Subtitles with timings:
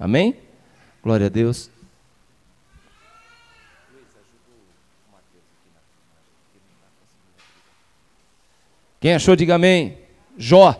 [0.00, 0.34] Amém?
[1.02, 1.70] Glória a Deus.
[8.98, 9.98] Quem achou, diga amém.
[10.38, 10.74] Jó.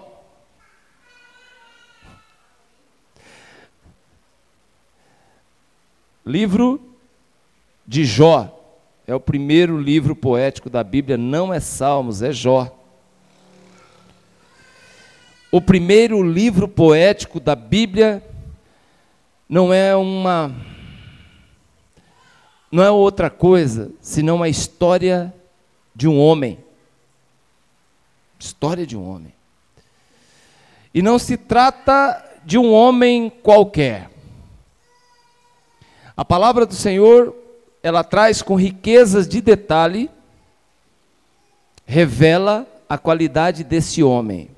[6.25, 6.81] Livro
[7.87, 8.57] de Jó.
[9.07, 12.75] É o primeiro livro poético da Bíblia, não é Salmos, é Jó.
[15.53, 18.30] O primeiro livro poético da Bíblia
[19.51, 20.55] não é uma
[22.71, 25.35] não é outra coisa senão uma história
[25.93, 26.57] de um homem.
[28.39, 29.35] História de um homem.
[30.95, 34.09] E não se trata de um homem qualquer.
[36.17, 37.35] A palavra do Senhor,
[37.83, 40.09] ela traz com riquezas de detalhe,
[41.85, 44.49] revela a qualidade desse homem.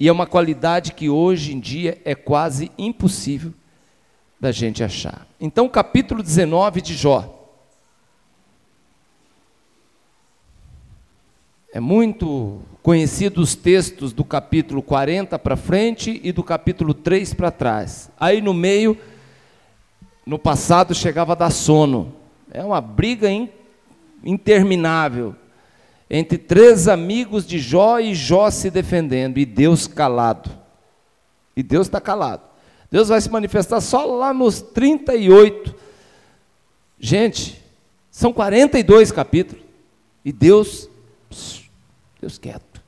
[0.00, 3.52] E é uma qualidade que hoje em dia é quase impossível
[4.40, 5.26] da gente achar.
[5.40, 7.34] Então, capítulo 19 de Jó.
[11.72, 17.50] É muito conhecido os textos do capítulo 40 para frente e do capítulo 3 para
[17.50, 18.10] trás.
[18.18, 18.96] Aí no meio,
[20.24, 22.14] no passado chegava a dar sono.
[22.50, 23.28] É uma briga
[24.24, 25.34] interminável
[26.10, 30.50] entre três amigos de Jó e Jó se defendendo, e Deus calado.
[31.56, 32.42] E Deus está calado.
[32.90, 35.74] Deus vai se manifestar só lá nos 38.
[36.98, 37.62] Gente,
[38.10, 39.62] são 42 capítulos.
[40.24, 40.88] E Deus,
[42.20, 42.82] Deus quieto.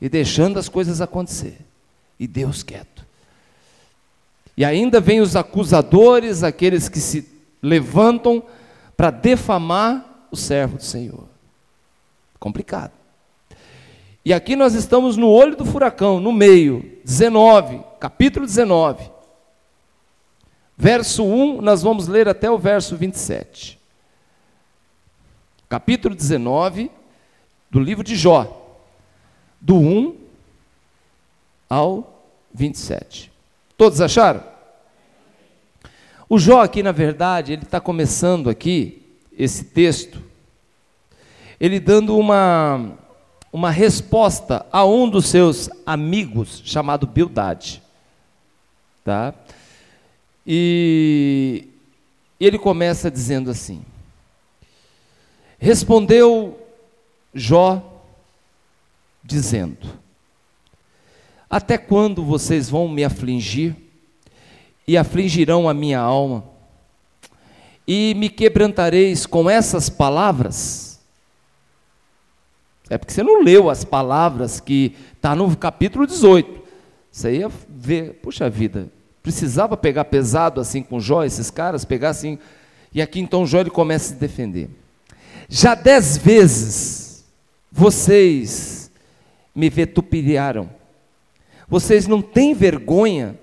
[0.00, 1.58] E deixando as coisas acontecer.
[2.18, 3.06] E Deus quieto.
[4.56, 7.26] E ainda vem os acusadores, aqueles que se
[7.62, 8.42] levantam
[8.96, 11.31] para defamar o servo do Senhor.
[12.42, 12.90] Complicado.
[14.24, 19.08] E aqui nós estamos no olho do furacão, no meio, 19, capítulo 19.
[20.76, 23.78] Verso 1, nós vamos ler até o verso 27.
[25.68, 26.90] Capítulo 19
[27.70, 28.76] do livro de Jó,
[29.60, 30.16] do 1
[31.70, 33.30] ao 27.
[33.76, 34.42] Todos acharam?
[36.28, 39.00] O Jó aqui, na verdade, ele está começando aqui
[39.38, 40.31] esse texto
[41.62, 42.98] ele dando uma,
[43.52, 47.80] uma resposta a um dos seus amigos, chamado Bildade.
[49.04, 49.32] Tá?
[50.44, 51.68] E
[52.40, 53.80] ele começa dizendo assim:
[55.56, 56.58] Respondeu
[57.32, 58.02] Jó,
[59.22, 59.86] dizendo:
[61.48, 63.76] Até quando vocês vão me afligir
[64.84, 66.42] e afligirão a minha alma?
[67.86, 70.91] E me quebrantareis com essas palavras?
[72.92, 76.60] É porque você não leu as palavras que está no capítulo 18.
[77.10, 78.86] Você ia ver, puxa vida,
[79.22, 82.38] precisava pegar pesado assim com Jó, esses caras, pegar assim.
[82.92, 84.68] E aqui então Jó ele começa a se defender.
[85.48, 87.24] Já dez vezes
[87.70, 88.90] vocês
[89.54, 90.68] me vetupilharam.
[91.66, 93.40] Vocês não têm vergonha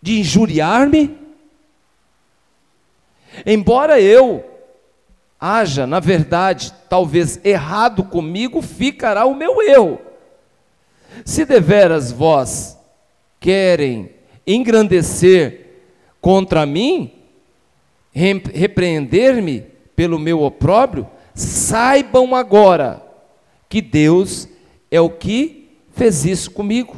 [0.00, 1.18] de injuriar-me?
[3.44, 4.49] Embora eu
[5.40, 9.98] haja, na verdade, talvez errado comigo, ficará o meu erro.
[11.24, 12.78] Se deveras vós
[13.38, 14.10] querem
[14.46, 15.66] engrandecer
[16.20, 17.12] contra mim,
[18.12, 19.62] repreender-me
[19.96, 23.02] pelo meu opróbrio, saibam agora
[23.68, 24.48] que Deus
[24.90, 26.96] é o que fez isso comigo.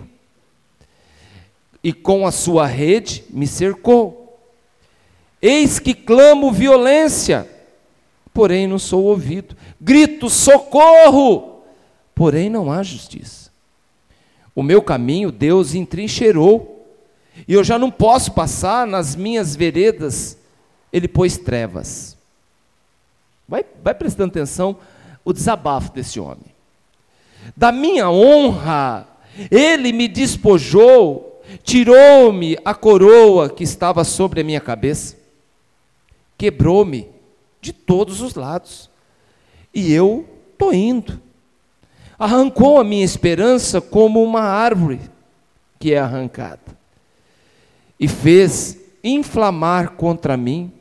[1.84, 4.40] E com a sua rede me cercou.
[5.40, 7.48] Eis que clamo violência
[8.32, 9.56] porém não sou ouvido.
[9.80, 11.62] Grito socorro,
[12.14, 13.50] porém não há justiça.
[14.54, 16.86] O meu caminho Deus entrincheirou,
[17.48, 20.36] e eu já não posso passar nas minhas veredas,
[20.92, 22.16] ele pôs trevas.
[23.48, 24.76] Vai, vai prestando atenção
[25.24, 26.52] o desabafo desse homem.
[27.56, 29.06] Da minha honra,
[29.50, 35.16] ele me despojou, tirou-me a coroa que estava sobre a minha cabeça,
[36.36, 37.11] quebrou-me
[37.62, 38.90] de todos os lados.
[39.72, 41.22] E eu estou indo.
[42.18, 45.00] Arrancou a minha esperança como uma árvore
[45.78, 46.60] que é arrancada.
[47.98, 50.72] E fez inflamar contra mim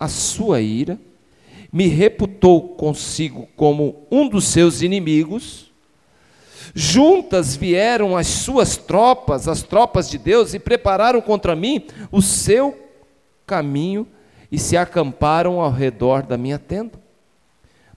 [0.00, 0.98] a sua ira,
[1.72, 5.72] me reputou consigo como um dos seus inimigos.
[6.74, 12.78] Juntas vieram as suas tropas, as tropas de Deus, e prepararam contra mim o seu
[13.46, 14.06] caminho
[14.54, 16.92] e se acamparam ao redor da minha tenda.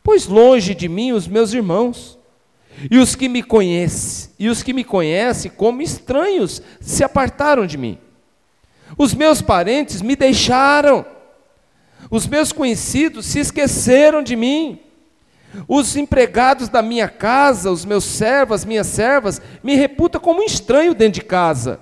[0.02, 2.18] Pois longe de mim os meus irmãos,
[2.90, 7.78] e os que me conhecem, e os que me conhecem como estranhos, se apartaram de
[7.78, 8.00] mim.
[8.98, 11.06] Os meus parentes me deixaram.
[12.10, 14.80] Os meus conhecidos se esqueceram de mim.
[15.68, 20.96] Os empregados da minha casa, os meus servos, minhas servas, me reputam como um estranho
[20.96, 21.80] dentro de casa.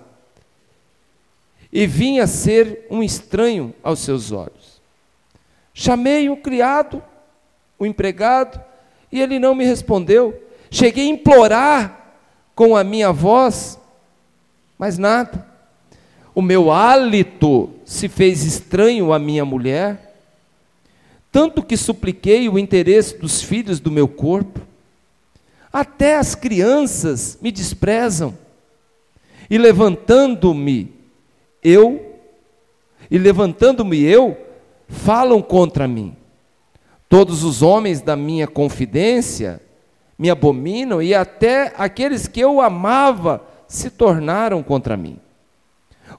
[1.75, 4.81] E vim a ser um estranho aos seus olhos.
[5.74, 7.04] Chamei o criado,
[7.77, 8.63] o empregado,
[9.12, 10.42] e ele não me respondeu.
[10.72, 12.16] Cheguei a implorar
[12.56, 13.77] com a minha voz,
[14.77, 15.45] mas nada.
[16.33, 20.16] O meu hálito se fez estranho à minha mulher,
[21.30, 24.62] tanto que supliquei o interesse dos filhos do meu corpo.
[25.74, 28.33] Até as crianças me desprezam.
[29.50, 30.94] E levantando-me,
[31.65, 32.19] eu,
[33.09, 34.38] e levantando-me eu,
[34.88, 36.15] falam contra mim.
[37.09, 39.62] Todos os homens da minha confidência
[40.17, 45.19] me abominam e até aqueles que eu amava se tornaram contra mim.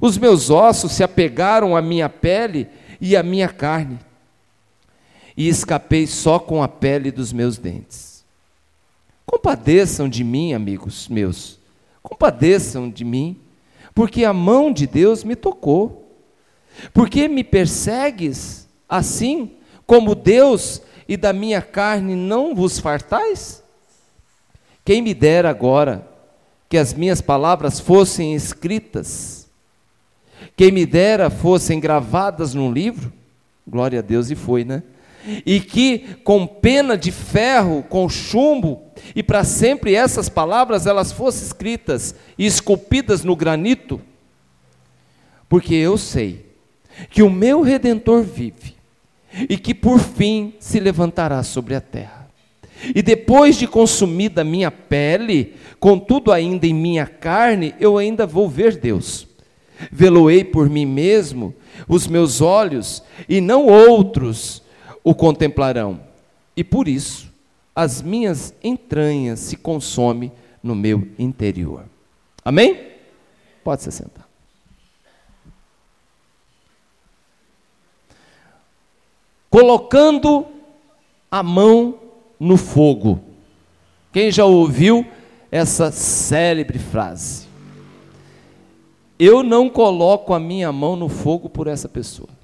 [0.01, 2.69] Os meus ossos se apegaram à minha pele
[3.01, 3.99] e à minha carne,
[5.37, 8.25] e escapei só com a pele dos meus dentes.
[9.25, 11.59] Compadeçam de mim, amigos meus,
[12.03, 13.39] compadeçam de mim,
[13.97, 16.07] porque a mão de Deus me tocou.
[16.93, 19.53] Porque me persegues assim,
[19.87, 23.65] como Deus, e da minha carne não vos fartais?
[24.85, 26.07] Quem me dera agora
[26.69, 29.49] que as minhas palavras fossem escritas,
[30.55, 33.11] quem me dera fossem gravadas num livro,
[33.67, 34.83] glória a Deus, e foi, né?
[35.45, 38.83] E que com pena de ferro, com chumbo,
[39.15, 44.01] e para sempre essas palavras elas fossem escritas e esculpidas no granito,
[45.49, 46.47] porque eu sei
[47.11, 48.75] que o meu redentor vive
[49.49, 52.29] e que por fim se levantará sobre a terra.
[52.95, 58.77] E depois de consumida minha pele, contudo ainda em minha carne, eu ainda vou ver
[58.77, 59.27] Deus.
[59.91, 61.55] Veloei por mim mesmo,
[61.89, 64.63] os meus olhos, e não outros
[65.07, 66.01] o contemplarão.
[66.57, 67.33] E por isso,
[67.73, 71.85] as minhas entranhas se consomem no meu interior.
[72.45, 72.89] Amém?
[73.63, 74.27] Pode se sentar.
[79.49, 80.45] Colocando
[81.31, 82.01] a mão
[82.41, 83.21] no fogo.
[84.13, 85.07] Quem já ouviu
[85.53, 87.47] essa célebre frase?
[89.17, 92.36] Eu não coloco a minha mão no fogo por essa pessoa.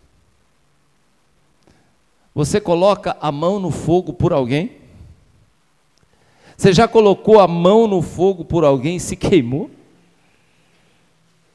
[2.34, 4.78] Você coloca a mão no fogo por alguém?
[6.56, 9.70] Você já colocou a mão no fogo por alguém e se queimou?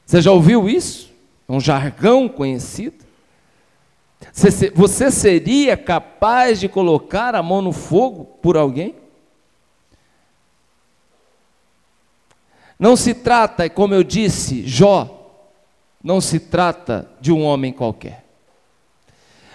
[0.06, 1.12] Você já ouviu isso?
[1.48, 3.06] É um jargão conhecido.
[4.74, 8.94] Você seria capaz de colocar a mão no fogo por alguém?
[12.78, 15.32] Não se trata, como eu disse, Jó,
[16.02, 18.27] não se trata de um homem qualquer.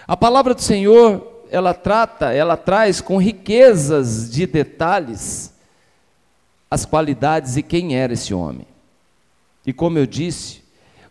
[0.06, 5.52] A palavra do Senhor, ela trata, ela traz com riquezas de detalhes
[6.70, 8.66] as qualidades e quem era esse homem.
[9.66, 10.62] E como eu disse,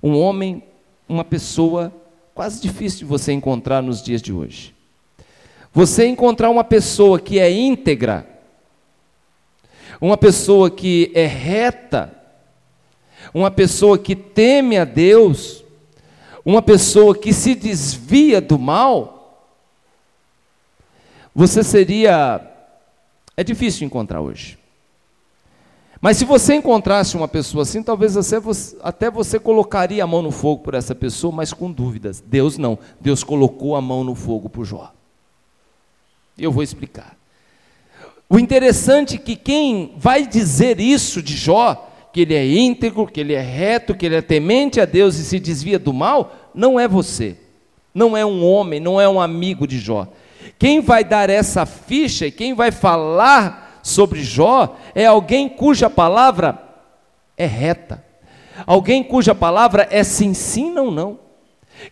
[0.02, 0.62] um homem,
[1.08, 1.92] uma pessoa
[2.36, 4.76] quase difícil de você encontrar nos dias de hoje.
[5.74, 8.28] Você encontrar uma pessoa que é íntegra,
[10.00, 12.14] uma pessoa que é reta,
[13.34, 15.63] uma pessoa que teme a Deus,
[16.46, 19.50] uma pessoa que se desvia do mal,
[21.34, 22.50] você seria.
[23.36, 24.58] É difícil encontrar hoje.
[26.04, 28.36] Mas se você encontrasse uma pessoa assim, talvez você,
[28.84, 32.22] até você colocaria a mão no fogo por essa pessoa, mas com dúvidas.
[32.22, 32.78] Deus não.
[33.00, 34.92] Deus colocou a mão no fogo por Jó.
[36.38, 37.16] Eu vou explicar.
[38.30, 43.20] O interessante é que quem vai dizer isso de Jó, que ele é íntegro, que
[43.20, 46.80] ele é reto, que ele é temente a Deus e se desvia do mal, não
[46.80, 47.36] é você.
[47.94, 50.08] Não é um homem, não é um amigo de Jó.
[50.60, 56.62] Quem vai dar essa ficha e quem vai falar sobre Jó é alguém cuja palavra
[57.36, 58.04] é reta,
[58.68, 61.20] alguém cuja palavra é sim, sim, não, não.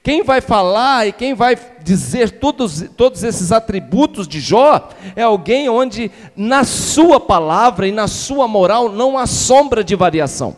[0.04, 5.70] Quem vai falar e quem vai dizer todos, todos esses atributos de Jó é alguém
[5.70, 10.56] onde na sua palavra e na sua moral não há sombra de variação.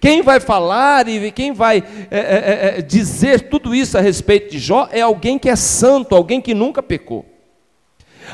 [0.00, 4.58] Quem vai falar e quem vai é, é, é, dizer tudo isso a respeito de
[4.58, 7.26] Jó é alguém que é santo, alguém que nunca pecou.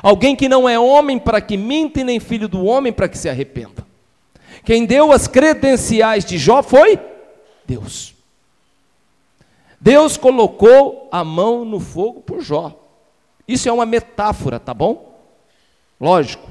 [0.03, 3.19] Alguém que não é homem para que minta e nem filho do homem para que
[3.19, 3.87] se arrependa.
[4.65, 6.99] Quem deu as credenciais de Jó foi
[7.67, 8.18] Deus.
[9.81, 12.75] Deus colocou a mão no fogo por Jó.
[13.47, 15.19] Isso é uma metáfora, tá bom?
[16.01, 16.49] Lógico.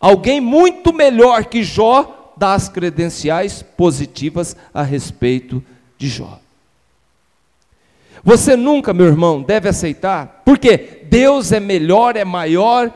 [0.00, 5.62] Alguém muito melhor que Jó dá as credenciais positivas a respeito
[5.98, 6.38] de Jó.
[8.24, 12.92] Você nunca, meu irmão, deve aceitar, porque Deus é melhor, é maior,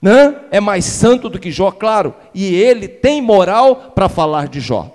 [0.00, 0.40] né?
[0.50, 4.94] é mais santo do que Jó, claro, e ele tem moral para falar de Jó.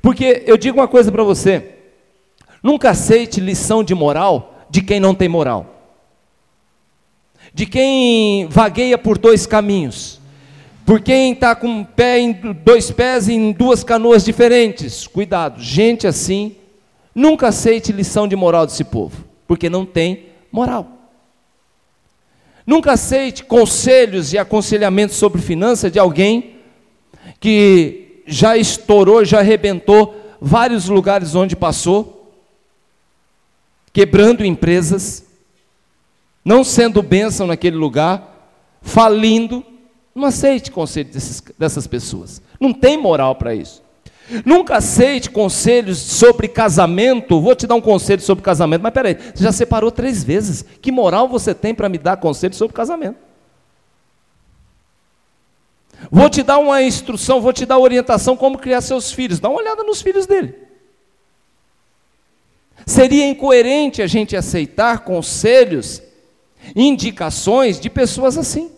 [0.00, 1.74] Porque eu digo uma coisa para você:
[2.62, 5.66] nunca aceite lição de moral de quem não tem moral,
[7.52, 10.20] de quem vagueia por dois caminhos,
[10.86, 12.32] por quem está com um pé em
[12.64, 15.06] dois pés em duas canoas diferentes.
[15.06, 16.56] Cuidado, gente assim,
[17.14, 20.86] nunca aceite lição de moral desse povo, porque não tem moral.
[22.66, 26.56] Nunca aceite conselhos e aconselhamentos sobre finanças de alguém
[27.40, 32.32] que já estourou, já arrebentou vários lugares onde passou,
[33.92, 35.24] quebrando empresas,
[36.44, 39.64] não sendo bênção naquele lugar, falindo.
[40.14, 42.40] Não aceite conselho desses, dessas pessoas.
[42.58, 43.82] Não tem moral para isso.
[44.44, 47.40] Nunca aceite conselhos sobre casamento.
[47.40, 50.64] Vou te dar um conselho sobre casamento, mas peraí, você já separou três vezes.
[50.80, 53.29] Que moral você tem para me dar conselho sobre casamento?
[56.10, 59.38] Vou te dar uma instrução, vou te dar orientação como criar seus filhos.
[59.38, 60.54] Dá uma olhada nos filhos dele.
[62.84, 66.02] Seria incoerente a gente aceitar conselhos,
[66.74, 68.70] indicações de pessoas assim.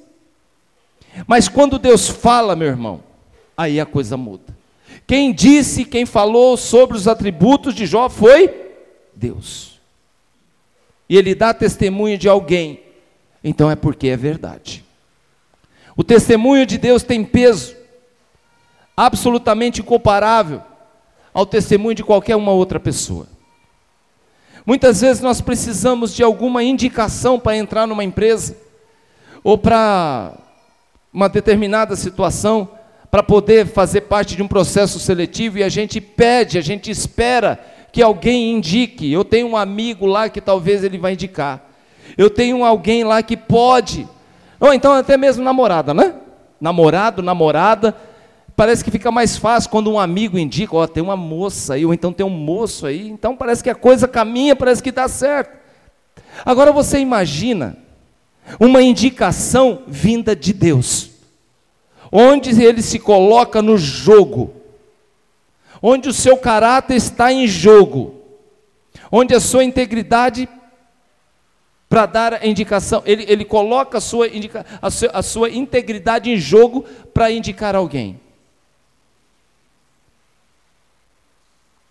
[1.26, 3.02] Mas quando Deus fala, meu irmão,
[3.56, 4.56] aí a coisa muda.
[5.06, 8.54] Quem disse, quem falou sobre os atributos de Jó foi
[9.14, 9.80] Deus.
[11.08, 12.80] E ele dá testemunho de alguém,
[13.42, 14.81] então é porque é verdade.
[15.96, 17.74] O testemunho de Deus tem peso
[18.96, 20.62] absolutamente incomparável
[21.32, 23.26] ao testemunho de qualquer uma outra pessoa.
[24.64, 28.56] Muitas vezes nós precisamos de alguma indicação para entrar numa empresa
[29.42, 30.34] ou para
[31.12, 32.68] uma determinada situação
[33.10, 37.60] para poder fazer parte de um processo seletivo e a gente pede, a gente espera
[37.92, 39.12] que alguém indique.
[39.12, 41.62] Eu tenho um amigo lá que talvez ele vai indicar.
[42.16, 44.08] Eu tenho alguém lá que pode
[44.62, 46.14] ou então até mesmo namorada, né?
[46.60, 47.96] Namorado, namorada.
[48.54, 51.84] Parece que fica mais fácil quando um amigo indica, ó, oh, tem uma moça aí,
[51.84, 53.08] ou então tem um moço aí.
[53.08, 55.58] Então parece que a coisa caminha, parece que dá certo.
[56.44, 57.76] Agora você imagina
[58.60, 61.10] uma indicação vinda de Deus,
[62.12, 64.52] onde ele se coloca no jogo,
[65.82, 68.14] onde o seu caráter está em jogo,
[69.10, 70.48] onde a sua integridade
[71.92, 76.30] para dar a indicação, ele, ele coloca a sua, indica, a, sua, a sua integridade
[76.30, 78.18] em jogo para indicar alguém.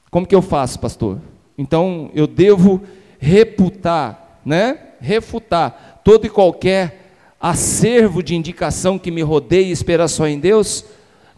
[0.10, 1.20] Como que eu faço, pastor?
[1.55, 2.81] Então eu devo
[3.20, 4.79] reputar, né?
[5.00, 10.84] Refutar todo e qualquer acervo de indicação que me rodeie e esperar só em Deus?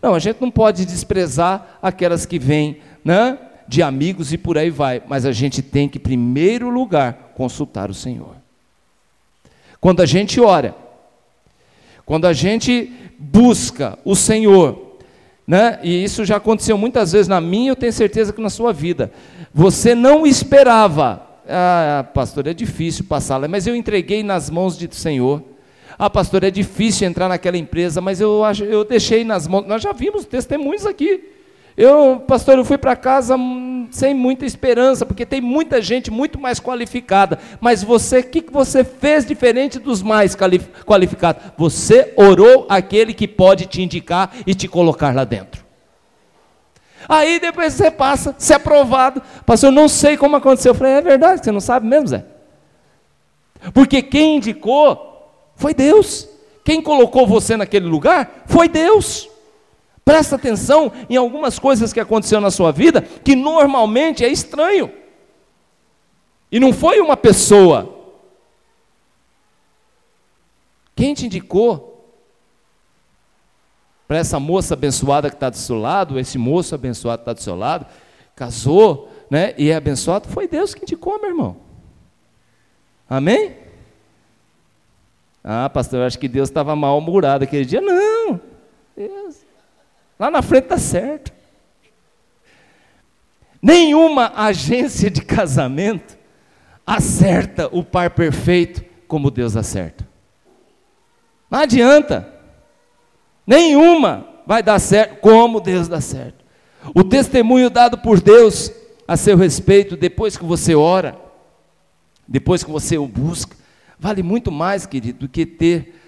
[0.01, 3.37] Não, a gente não pode desprezar aquelas que vêm, né?
[3.67, 7.89] De amigos e por aí vai, mas a gente tem que, em primeiro lugar, consultar
[7.89, 8.41] o Senhor.
[9.83, 10.73] Quando a gente ora,
[12.05, 14.95] quando a gente busca o Senhor,
[15.45, 15.77] né?
[15.83, 19.11] E isso já aconteceu muitas vezes na minha, eu tenho certeza que na sua vida.
[19.53, 24.95] Você não esperava, ah, pastor, é difícil passar lá, mas eu entreguei nas mãos do
[24.95, 25.43] Senhor.
[25.99, 29.67] Ah, pastor, é difícil entrar naquela empresa, mas eu, eu deixei nas mãos.
[29.67, 31.25] Nós já vimos testemunhos aqui.
[31.75, 36.39] Eu, pastor, eu fui para casa hum, sem muita esperança, porque tem muita gente muito
[36.39, 37.39] mais qualificada.
[37.59, 40.35] Mas você, o que, que você fez diferente dos mais
[40.85, 41.41] qualificados?
[41.57, 45.63] Você orou aquele que pode te indicar e te colocar lá dentro.
[47.09, 49.21] Aí depois você passa, se é aprovado.
[49.45, 50.71] Pastor, eu não sei como aconteceu.
[50.71, 52.23] Eu falei, é verdade, você não sabe mesmo, Zé?
[53.73, 56.29] Porque quem indicou foi Deus.
[56.63, 59.29] Quem colocou você naquele lugar foi Deus.
[60.05, 64.91] Presta atenção em algumas coisas que aconteceram na sua vida que normalmente é estranho.
[66.51, 68.01] E não foi uma pessoa.
[70.95, 71.93] Quem te indicou
[74.07, 77.41] para essa moça abençoada que está do seu lado, esse moço abençoado que está do
[77.41, 77.87] seu lado,
[78.35, 81.57] casou, né, e é abençoado, foi Deus que indicou, meu irmão.
[83.09, 83.57] Amém?
[85.43, 87.81] Ah, pastor, eu acho que Deus estava mal-humorado aquele dia.
[87.81, 88.39] Não,
[88.95, 89.42] Deus.
[90.23, 91.33] Lá na frente está certo.
[93.61, 96.17] Nenhuma agência de casamento
[96.87, 100.07] acerta o par perfeito como Deus acerta.
[101.51, 102.33] Não adianta.
[103.45, 106.45] Nenhuma vai dar certo como Deus dá certo.
[106.95, 108.71] O testemunho dado por Deus
[109.05, 111.19] a seu respeito, depois que você ora,
[112.25, 113.57] depois que você o busca,
[113.99, 115.99] vale muito mais, querido, do que ter,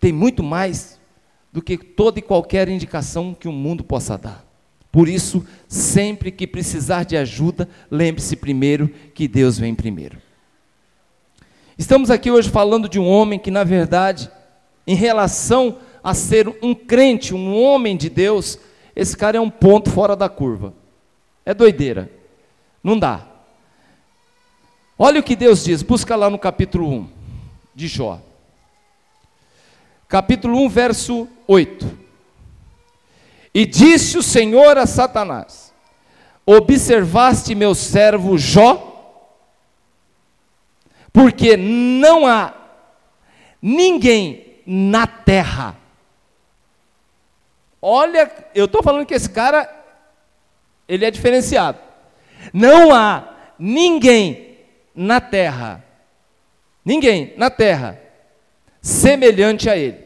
[0.00, 0.98] tem muito mais
[1.54, 4.44] do que toda e qualquer indicação que o mundo possa dar.
[4.90, 10.18] Por isso, sempre que precisar de ajuda, lembre-se primeiro que Deus vem primeiro.
[11.78, 14.28] Estamos aqui hoje falando de um homem que, na verdade,
[14.84, 18.58] em relação a ser um crente, um homem de Deus,
[18.96, 20.74] esse cara é um ponto fora da curva.
[21.46, 22.10] É doideira.
[22.82, 23.28] Não dá.
[24.98, 27.08] Olha o que Deus diz, busca lá no capítulo 1
[27.76, 28.20] de Jó.
[30.14, 31.98] Capítulo 1, verso 8.
[33.52, 35.74] E disse o Senhor a Satanás:
[36.46, 39.26] Observaste meu servo Jó?
[41.12, 42.54] Porque não há
[43.60, 45.76] ninguém na terra.
[47.82, 49.68] Olha, eu estou falando que esse cara,
[50.86, 51.80] ele é diferenciado.
[52.52, 54.60] Não há ninguém
[54.94, 55.84] na terra,
[56.84, 58.00] ninguém na terra,
[58.80, 60.03] semelhante a ele.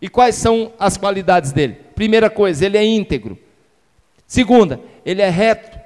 [0.00, 1.74] E quais são as qualidades dele?
[1.94, 3.38] Primeira coisa, ele é íntegro.
[4.26, 5.78] Segunda, ele é reto.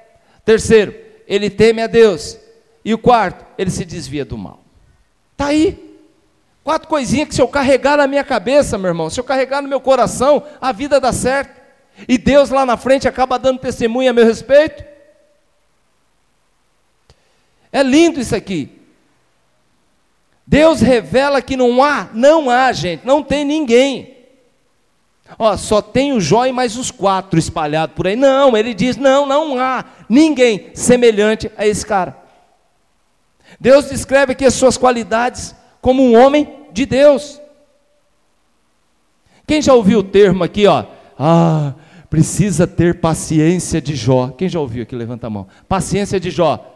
[0.45, 0.93] Terceiro,
[1.27, 2.37] ele teme a Deus.
[2.85, 4.61] E o quarto, ele se desvia do mal.
[5.31, 5.97] Está aí.
[6.63, 9.67] Quatro coisinhas que se eu carregar na minha cabeça, meu irmão, se eu carregar no
[9.67, 11.61] meu coração, a vida dá certo.
[12.07, 14.83] E Deus lá na frente acaba dando testemunho a meu respeito.
[17.71, 18.82] É lindo isso aqui.
[20.45, 24.13] Deus revela que não há, não há, gente, não tem ninguém.
[25.39, 28.15] Ó, só tem o Jó e mais os quatro espalhados por aí.
[28.15, 32.17] Não, ele diz: não, não há ninguém semelhante a esse cara.
[33.59, 37.41] Deus descreve aqui as suas qualidades como um homem de Deus.
[39.47, 40.85] Quem já ouviu o termo aqui, ó?
[41.17, 41.73] Ah,
[42.09, 44.29] precisa ter paciência de Jó.
[44.29, 44.95] Quem já ouviu aqui?
[44.95, 45.47] Levanta a mão.
[45.67, 46.69] Paciência de Jó.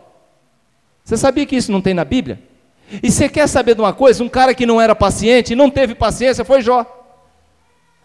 [1.04, 2.42] Você sabia que isso não tem na Bíblia?
[3.04, 4.24] E você quer saber de uma coisa?
[4.24, 6.86] Um cara que não era paciente, não teve paciência, foi Jó.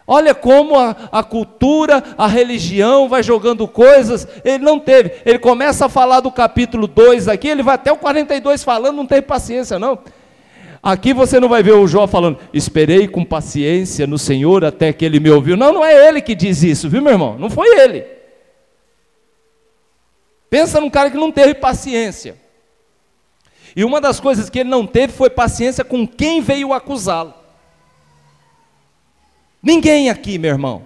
[0.07, 4.27] Olha como a, a, cultura, a religião vai jogando coisas.
[4.45, 5.13] Ele não teve.
[5.25, 9.07] Ele começa a falar do capítulo 2 aqui, ele vai até o 42 falando, não
[9.07, 9.99] teve paciência, não.
[10.83, 15.05] Aqui você não vai ver o Jó falando, esperei com paciência no Senhor até que
[15.05, 15.57] ele me ouviu.
[15.57, 17.39] Não, não é ele que diz isso, viu, meu irmão?
[17.39, 18.05] Não foi ele.
[20.51, 22.42] Pensa num cara que não teve paciência.
[23.75, 27.35] E uma das coisas que ele não teve foi paciência com quem veio acusá-lo.
[29.63, 30.85] Ninguém aqui, meu irmão,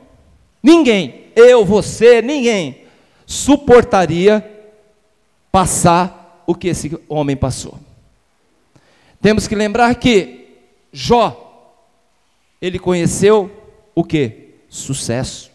[0.62, 2.82] ninguém, eu, você, ninguém,
[3.26, 4.44] suportaria
[5.50, 7.78] passar o que esse homem passou.
[9.20, 10.46] Temos que lembrar que
[10.92, 11.42] Jó,
[12.60, 13.50] ele conheceu
[13.94, 14.54] o que?
[14.68, 15.50] Sucesso.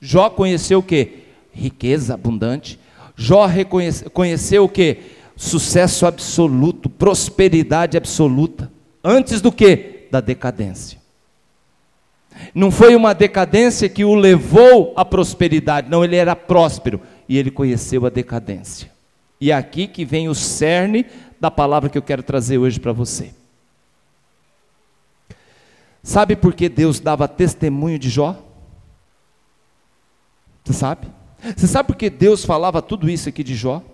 [0.00, 1.24] Jó conheceu o que?
[1.52, 2.78] Riqueza abundante.
[3.16, 3.46] Jó
[4.12, 4.98] conheceu o que?
[5.38, 8.72] Sucesso absoluto, prosperidade absoluta.
[9.04, 10.08] Antes do que?
[10.10, 10.98] Da decadência.
[12.52, 17.52] Não foi uma decadência que o levou à prosperidade, não, ele era próspero e ele
[17.52, 18.90] conheceu a decadência.
[19.40, 21.06] E é aqui que vem o cerne
[21.40, 23.32] da palavra que eu quero trazer hoje para você.
[26.02, 28.36] Sabe por que Deus dava testemunho de Jó?
[30.64, 31.06] Você sabe?
[31.56, 33.84] Você sabe por que Deus falava tudo isso aqui de Jó?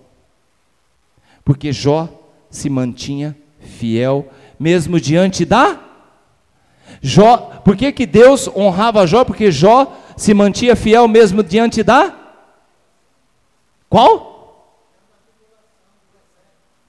[1.44, 2.08] Porque Jó
[2.50, 4.28] se mantinha fiel,
[4.58, 5.80] mesmo diante da
[7.00, 9.24] Jó, por que, que Deus honrava Jó?
[9.24, 12.14] Porque Jó se mantinha fiel mesmo diante da
[13.88, 14.34] qual?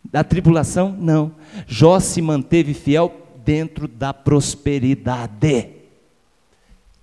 [0.04, 0.96] Da tribulação?
[0.98, 1.36] Não.
[1.68, 3.12] Jó se manteve fiel
[3.44, 5.70] dentro da prosperidade.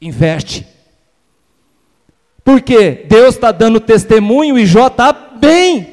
[0.00, 0.66] Inverte.
[2.42, 5.91] Porque Deus está dando testemunho e Jó está bem.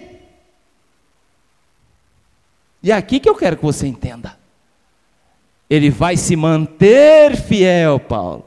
[2.81, 4.37] E é aqui que eu quero que você entenda.
[5.69, 8.45] Ele vai se manter fiel, Paulo,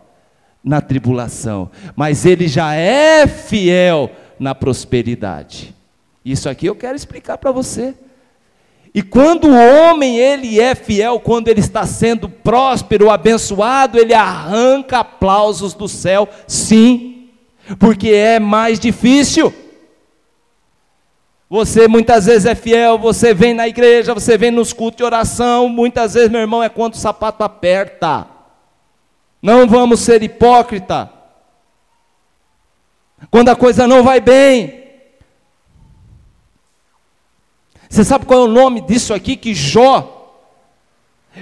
[0.64, 5.74] na tribulação, mas ele já é fiel na prosperidade.
[6.24, 7.94] Isso aqui eu quero explicar para você.
[8.94, 14.98] E quando o homem ele é fiel, quando ele está sendo próspero, abençoado, ele arranca
[14.98, 17.30] aplausos do céu, sim,
[17.78, 19.52] porque é mais difícil.
[21.52, 25.68] Você muitas vezes é fiel, você vem na igreja, você vem nos cultos de oração,
[25.68, 28.26] muitas vezes, meu irmão, é quando o sapato aperta.
[29.42, 31.12] Não vamos ser hipócrita.
[33.30, 34.82] Quando a coisa não vai bem.
[37.86, 39.36] Você sabe qual é o nome disso aqui?
[39.36, 40.40] Que Jó,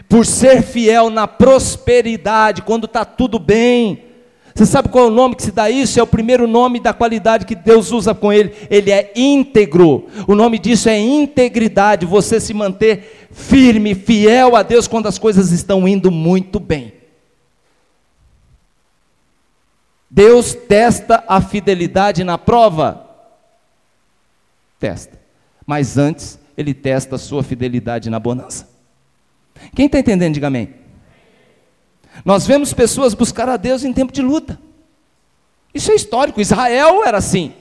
[0.08, 4.09] por ser fiel na prosperidade, quando está tudo bem,
[4.54, 5.98] você sabe qual é o nome que se dá isso?
[5.98, 8.52] É o primeiro nome da qualidade que Deus usa com ele.
[8.68, 10.06] Ele é íntegro.
[10.26, 12.04] O nome disso é integridade.
[12.04, 16.92] Você se manter firme, fiel a Deus quando as coisas estão indo muito bem.
[20.10, 23.08] Deus testa a fidelidade na prova?
[24.80, 25.20] Testa.
[25.64, 28.68] Mas antes, ele testa a sua fidelidade na bonança.
[29.74, 30.79] Quem está entendendo, diga amém.
[32.24, 34.59] Nós vemos pessoas buscar a Deus em tempo de luta.
[35.74, 36.40] Isso é histórico.
[36.40, 37.52] Israel era assim.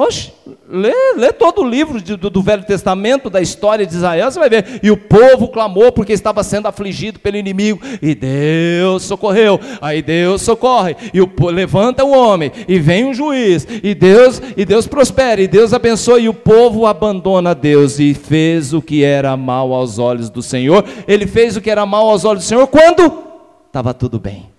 [0.00, 0.32] Oxe,
[0.70, 4.38] lê, lê todo o livro de, do, do, Velho Testamento, da história de Israel, você
[4.38, 4.78] vai ver.
[4.80, 9.58] E o povo clamou porque estava sendo afligido pelo inimigo, e Deus socorreu.
[9.80, 14.64] Aí Deus socorre, e o, levanta o homem, e vem um juiz, e Deus, e
[14.64, 19.36] Deus prospera, e Deus abençoa, e o povo abandona Deus, e fez o que era
[19.36, 20.84] mal aos olhos do Senhor.
[21.08, 23.27] Ele fez o que era mal aos olhos do Senhor quando
[23.68, 24.50] estava tudo bem.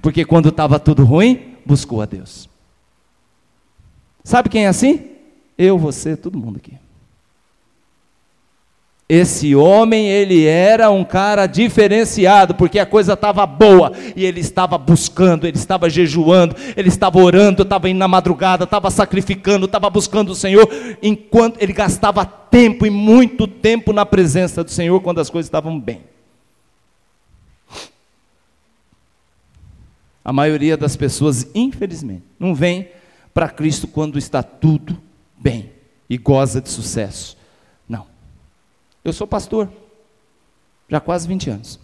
[0.00, 2.48] Porque quando estava tudo ruim, buscou a Deus.
[4.24, 5.10] Sabe quem é assim?
[5.58, 6.72] Eu, você, todo mundo aqui.
[9.08, 14.78] Esse homem, ele era um cara diferenciado, porque a coisa estava boa, e ele estava
[14.78, 20.30] buscando, ele estava jejuando, ele estava orando, estava indo na madrugada, estava sacrificando, estava buscando
[20.30, 20.66] o Senhor,
[21.02, 25.78] enquanto ele gastava tempo e muito tempo na presença do Senhor quando as coisas estavam
[25.78, 26.00] bem.
[30.24, 32.88] A maioria das pessoas, infelizmente, não vem
[33.34, 35.00] para Cristo quando está tudo
[35.36, 35.72] bem
[36.08, 37.36] e goza de sucesso.
[37.88, 38.06] Não.
[39.04, 39.68] Eu sou pastor,
[40.88, 41.80] já há quase 20 anos.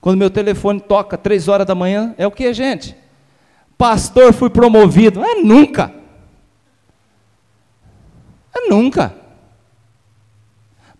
[0.00, 2.96] Quando meu telefone toca três horas da manhã, é o que, gente?
[3.78, 5.24] Pastor, fui promovido.
[5.24, 5.94] É nunca.
[8.54, 9.14] É nunca.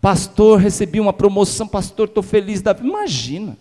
[0.01, 2.89] Pastor, recebi uma promoção, pastor, estou feliz da vida.
[2.89, 3.57] Imagina.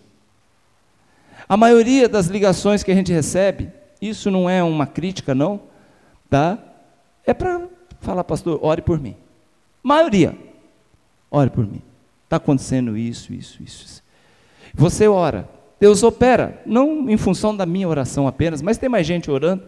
[1.48, 5.60] A maioria das ligações que a gente recebe, isso não é uma crítica, não,
[6.28, 6.58] tá?
[7.24, 7.68] É para
[8.00, 9.16] falar, pastor, ore por mim.
[9.82, 10.36] Maioria,
[11.30, 11.82] ore por mim.
[12.24, 14.02] Está acontecendo isso, isso, isso.
[14.74, 19.30] Você ora, Deus opera, não em função da minha oração apenas, mas tem mais gente
[19.30, 19.64] orando.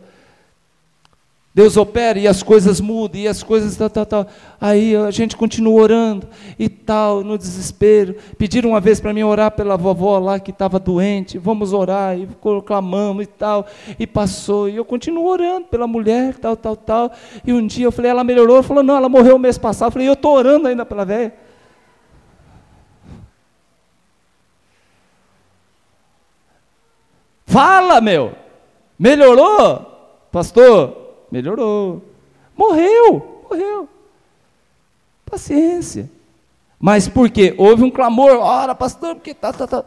[1.54, 4.26] Deus opera e as coisas mudam, e as coisas tal, tal, tal.
[4.60, 6.26] Aí a gente continua orando
[6.58, 8.16] e tal, no desespero.
[8.36, 11.38] Pediram uma vez para mim orar pela vovó lá que estava doente.
[11.38, 12.28] Vamos orar, e
[12.66, 13.68] clamamos e tal.
[13.96, 17.12] E passou, e eu continuo orando pela mulher, tal, tal, tal.
[17.46, 18.60] E um dia eu falei, ela melhorou?
[18.60, 19.90] Falou, não, ela morreu o mês passado.
[19.90, 21.32] Eu falei, eu estou orando ainda pela velha.
[27.46, 28.32] Fala, meu!
[28.98, 29.86] Melhorou?
[30.32, 31.03] Pastor,
[31.34, 32.00] Melhorou.
[32.56, 33.88] Morreu, morreu.
[35.26, 36.08] Paciência.
[36.78, 37.52] Mas por quê?
[37.58, 39.84] Houve um clamor, ora, pastor, porque tá, tá, tá.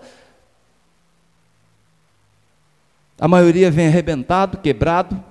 [3.18, 5.24] A maioria vem arrebentado, quebrado,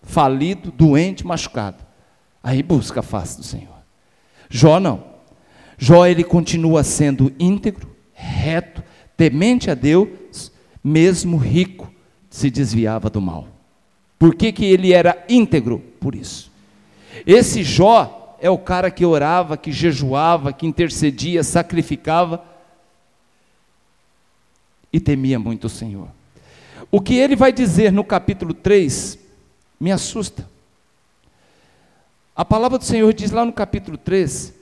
[0.00, 1.78] falido, doente, machucado.
[2.40, 3.74] Aí busca a face do Senhor.
[4.48, 5.02] Jó não.
[5.76, 8.80] Jó ele continua sendo íntegro, reto,
[9.16, 10.52] temente a Deus,
[10.84, 11.92] mesmo rico,
[12.30, 13.53] se desviava do mal.
[14.24, 15.80] Por que, que ele era íntegro?
[16.00, 16.50] Por isso.
[17.26, 22.42] Esse Jó é o cara que orava, que jejuava, que intercedia, sacrificava
[24.90, 26.08] e temia muito o Senhor.
[26.90, 29.18] O que ele vai dizer no capítulo 3
[29.78, 30.48] me assusta.
[32.34, 34.54] A palavra do Senhor diz lá no capítulo 3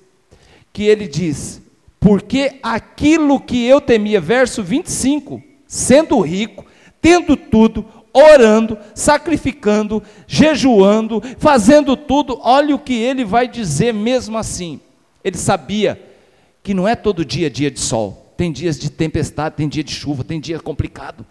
[0.72, 1.62] que ele diz:
[2.00, 6.66] Porque aquilo que eu temia, verso 25, sendo rico,
[7.00, 14.80] tendo tudo, orando, sacrificando, jejuando, fazendo tudo, olha o que ele vai dizer mesmo assim.
[15.24, 16.00] Ele sabia
[16.62, 19.92] que não é todo dia dia de sol, tem dias de tempestade, tem dia de
[19.92, 21.24] chuva, tem dia complicado.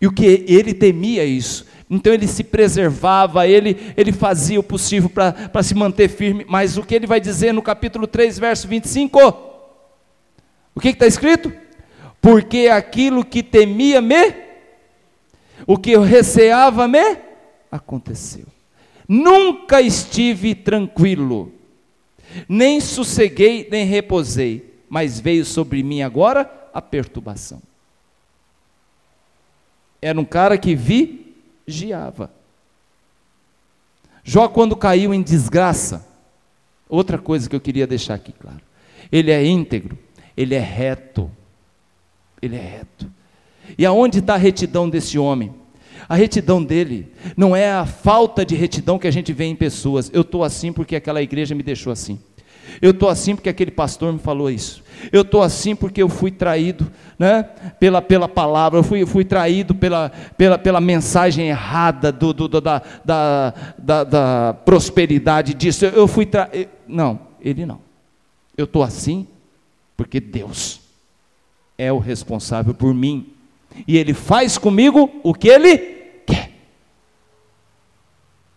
[0.00, 1.66] E o que ele temia isso.
[1.88, 6.44] Então ele se preservava, ele, ele fazia o possível para se manter firme.
[6.46, 9.18] Mas o que ele vai dizer no capítulo 3, verso 25?
[10.74, 11.50] O que está escrito?
[12.20, 14.45] Porque aquilo que temia me
[15.66, 17.18] o que eu receava me
[17.70, 18.46] aconteceu.
[19.08, 21.52] Nunca estive tranquilo,
[22.48, 27.62] nem sosseguei, nem reposei, mas veio sobre mim agora a perturbação.
[30.00, 32.30] Era um cara que vigiava.
[34.22, 36.06] Jó, quando caiu em desgraça,
[36.88, 38.60] outra coisa que eu queria deixar aqui claro:
[39.10, 39.96] ele é íntegro,
[40.36, 41.30] ele é reto,
[42.42, 43.15] ele é reto.
[43.78, 45.52] E aonde está a retidão desse homem?
[46.08, 50.10] A retidão dele não é a falta de retidão que a gente vê em pessoas.
[50.12, 52.18] Eu estou assim porque aquela igreja me deixou assim.
[52.80, 54.82] Eu estou assim porque aquele pastor me falou isso.
[55.12, 57.42] Eu estou assim porque eu fui traído né,
[57.78, 62.60] pela, pela palavra, eu fui, fui traído pela, pela, pela mensagem errada do, do, do
[62.60, 65.84] da, da, da, da, prosperidade disso.
[65.86, 66.70] Eu fui traído.
[66.86, 67.80] Não, ele não.
[68.56, 69.26] Eu estou assim
[69.96, 70.80] porque Deus
[71.78, 73.35] é o responsável por mim
[73.86, 75.78] e Ele faz comigo o que Ele
[76.26, 76.50] quer.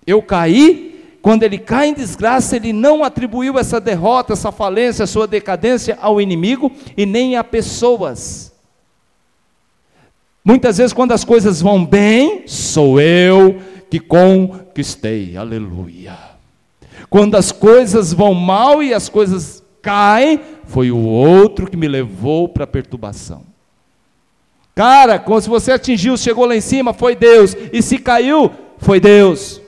[0.05, 0.89] Eu caí,
[1.21, 6.21] quando ele cai em desgraça, ele não atribuiu essa derrota, essa falência, sua decadência ao
[6.21, 8.53] inimigo e nem a pessoas.
[10.43, 16.17] Muitas vezes, quando as coisas vão bem, sou eu que conquistei, aleluia.
[17.10, 22.47] Quando as coisas vão mal e as coisas caem, foi o outro que me levou
[22.47, 23.49] para a perturbação.
[24.75, 27.55] Cara, se você atingiu, chegou lá em cima, foi Deus.
[27.73, 29.62] E se caiu, foi Deus.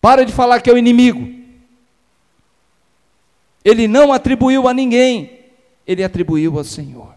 [0.00, 1.28] Para de falar que é o inimigo.
[3.64, 5.40] Ele não atribuiu a ninguém,
[5.86, 7.14] ele atribuiu ao Senhor.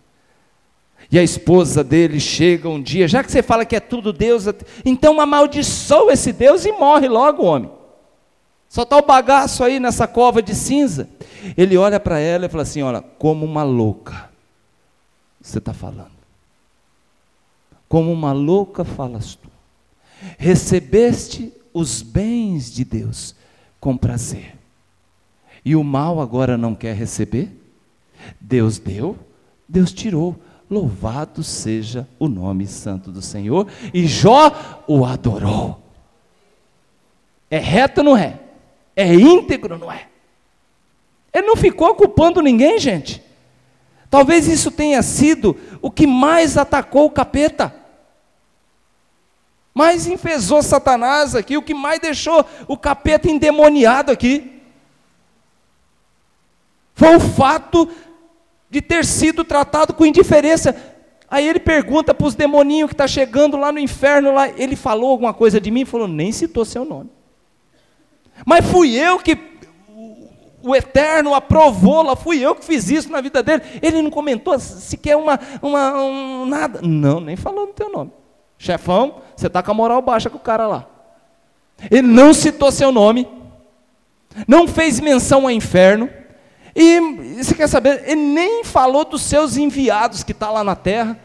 [1.12, 4.46] E a esposa dele chega um dia, já que você fala que é tudo Deus,
[4.84, 7.72] então amaldiçoa esse Deus e morre logo, homem.
[8.70, 11.10] Só está o bagaço aí nessa cova de cinza.
[11.56, 14.30] Ele olha para ela e fala assim: Olha, como uma louca,
[15.42, 16.17] você está falando.
[17.88, 19.50] Como uma louca falas tu.
[20.38, 23.36] Recebeste os bens de Deus
[23.80, 24.56] com prazer.
[25.64, 27.50] E o mal agora não quer receber?
[28.40, 29.18] Deus deu,
[29.68, 30.36] Deus tirou.
[30.70, 33.68] Louvado seja o nome santo do Senhor.
[33.94, 35.82] E Jó o adorou.
[37.50, 38.40] É reto, não é?
[38.94, 40.08] É íntegro, não é?
[41.34, 43.24] Ele não ficou culpando ninguém, gente.
[44.10, 47.76] Talvez isso tenha sido o que mais atacou o capeta.
[49.74, 54.62] Mais enfesou Satanás aqui, o que mais deixou o capeta endemoniado aqui.
[56.96, 57.88] Foi o fato
[58.70, 60.76] de ter sido tratado com indiferença.
[61.30, 65.12] Aí ele pergunta para os demoninhos que está chegando lá no inferno, lá, ele falou
[65.12, 65.86] alguma coisa de mim?
[65.86, 67.12] Falou, nem citou seu nome.
[68.46, 69.36] Mas fui eu que
[70.62, 73.62] o Eterno aprovou lá, fui eu que fiz isso na vida dele.
[73.82, 76.82] Ele não comentou sequer uma, uma um, nada.
[76.82, 78.12] Não, nem falou no teu nome.
[78.58, 80.88] Chefão, você está com a moral baixa com o cara lá.
[81.92, 83.28] Ele não citou seu nome,
[84.48, 86.10] não fez menção ao inferno,
[86.76, 87.00] e
[87.38, 91.20] você quer saber, ele nem falou dos seus enviados que está lá na terra,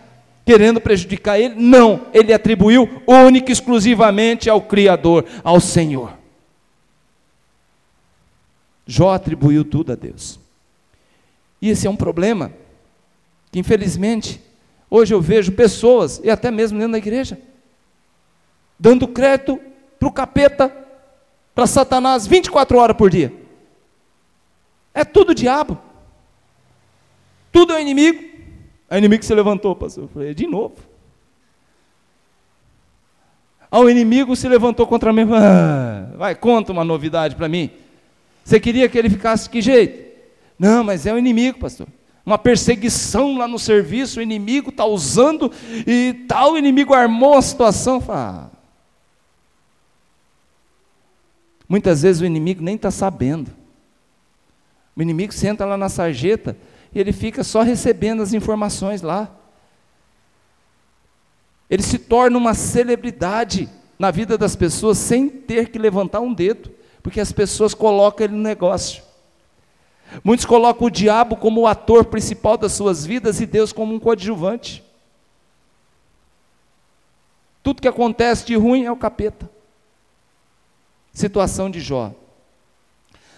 [0.45, 1.55] querendo prejudicar ele.
[1.57, 6.22] Não, ele atribuiu única e exclusivamente ao Criador, ao Senhor.
[8.87, 10.39] Jó atribuiu tudo a Deus.
[11.61, 12.53] E esse é um problema
[13.51, 14.41] que, infelizmente,
[14.91, 17.39] hoje eu vejo pessoas, e até mesmo dentro da igreja,
[18.79, 19.61] dando crédito
[19.99, 20.75] para o capeta,
[21.55, 23.33] para Satanás, 24 horas por dia.
[24.93, 25.79] É tudo diabo.
[27.53, 28.23] Tudo é inimigo.
[28.91, 30.05] É inimigo que se levantou, pastor.
[30.05, 30.75] Eu falei, de novo.
[33.71, 35.23] Ah, o inimigo se levantou contra mim.
[35.33, 37.71] Ah, vai, conta uma novidade para mim.
[38.45, 40.13] Você queria que ele ficasse de que jeito?
[40.59, 41.87] Não, mas é o inimigo, pastor.
[42.25, 45.51] Uma perseguição lá no serviço, o inimigo está usando
[45.87, 48.01] e tal, o inimigo armou a situação.
[48.01, 48.57] Fala, ah.
[51.69, 53.51] Muitas vezes o inimigo nem está sabendo.
[54.95, 56.57] O inimigo senta lá na sarjeta
[56.95, 59.35] e ele fica só recebendo as informações lá.
[61.69, 66.71] Ele se torna uma celebridade na vida das pessoas sem ter que levantar um dedo
[67.03, 69.03] porque as pessoas colocam ele no negócio.
[70.23, 73.99] Muitos colocam o diabo como o ator principal das suas vidas e Deus como um
[73.99, 74.85] coadjuvante.
[77.63, 79.49] Tudo que acontece de ruim é o capeta.
[81.13, 82.13] Situação de Jó.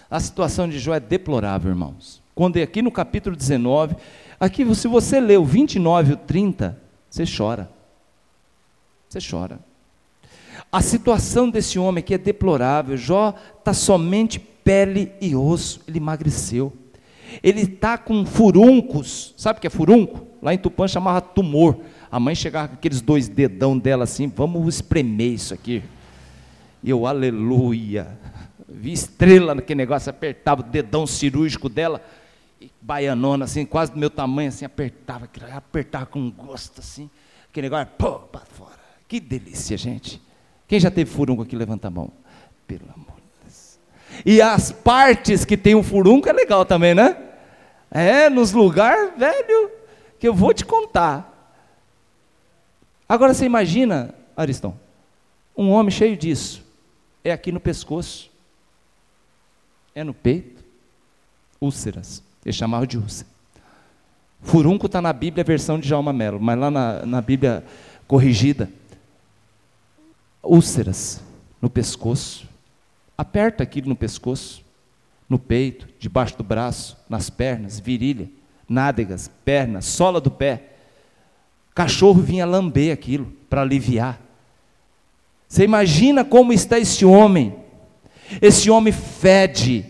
[0.09, 2.21] A situação de Jó é deplorável, irmãos.
[2.33, 3.95] Quando é aqui no capítulo 19,
[4.39, 6.77] aqui se você o 29 e o 30,
[7.09, 7.69] você chora.
[9.07, 9.59] Você chora.
[10.75, 12.97] A situação desse homem aqui é deplorável.
[12.97, 16.73] Jó está somente pele e osso, ele emagreceu.
[17.41, 20.27] Ele está com furuncos, sabe o que é furunco?
[20.41, 21.79] Lá em Tupã chamava tumor.
[22.11, 25.81] A mãe chegava com aqueles dois dedão dela assim, vamos espremer isso aqui.
[26.83, 28.19] Eu, aleluia.
[28.67, 32.03] Vi estrela naquele negócio, apertava o dedão cirúrgico dela,
[32.81, 37.09] baianona assim, quase do meu tamanho, assim, apertava, apertava com gosto assim.
[37.49, 38.75] Aquele negócio, pô, para fora.
[39.07, 40.24] Que delícia, gente.
[40.67, 42.11] Quem já teve furunco aqui, levanta a mão.
[42.67, 43.79] Pelo amor de Deus.
[44.25, 47.17] E as partes que tem um furunco é legal também, né?
[47.91, 49.71] É, nos lugares, velho,
[50.19, 51.31] que eu vou te contar.
[53.07, 54.77] Agora você imagina, Aristão,
[55.55, 56.65] um homem cheio disso.
[57.23, 58.31] É aqui no pescoço.
[59.93, 60.63] É no peito.
[61.61, 62.21] Úlceras.
[62.43, 63.29] Eles chamavam de úlcera.
[64.41, 67.63] Furunco está na Bíblia, versão de Jalma Melo, mas lá na, na Bíblia
[68.07, 68.69] corrigida
[70.45, 71.21] úlceras
[71.61, 72.47] no pescoço.
[73.17, 74.63] Aperta aquilo no pescoço,
[75.29, 78.29] no peito, debaixo do braço, nas pernas, virilha,
[78.67, 80.63] nádegas, pernas, sola do pé.
[81.73, 84.21] Cachorro vinha lamber aquilo para aliviar.
[85.47, 87.55] Você imagina como está esse homem?
[88.41, 89.85] Esse homem fede.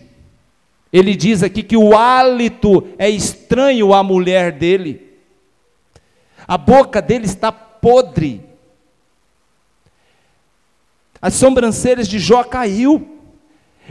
[0.92, 5.14] Ele diz aqui que o hálito é estranho à mulher dele.
[6.48, 8.45] A boca dele está podre.
[11.26, 13.18] As sobrancelhas de Jó caiu.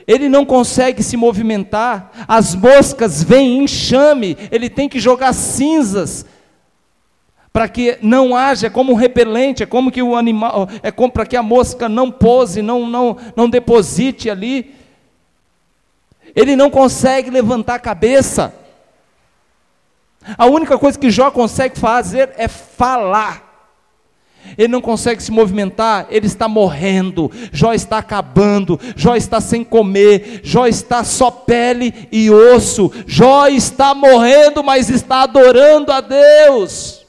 [0.07, 2.13] Ele não consegue se movimentar.
[2.29, 4.39] As moscas vêm em enxame.
[4.53, 6.25] Ele tem que jogar cinzas
[7.53, 11.37] para que não haja como um repelente, é como que o animal, é para que
[11.37, 14.73] a mosca não pose, não não não deposite ali.
[16.37, 18.55] Ele não consegue levantar a cabeça.
[20.39, 23.44] A única coisa que Jó consegue fazer é falar.
[24.57, 30.41] Ele não consegue se movimentar, ele está morrendo, Jó está acabando, Jó está sem comer,
[30.43, 37.05] Jó está só pele e osso, Jó está morrendo, mas está adorando a Deus.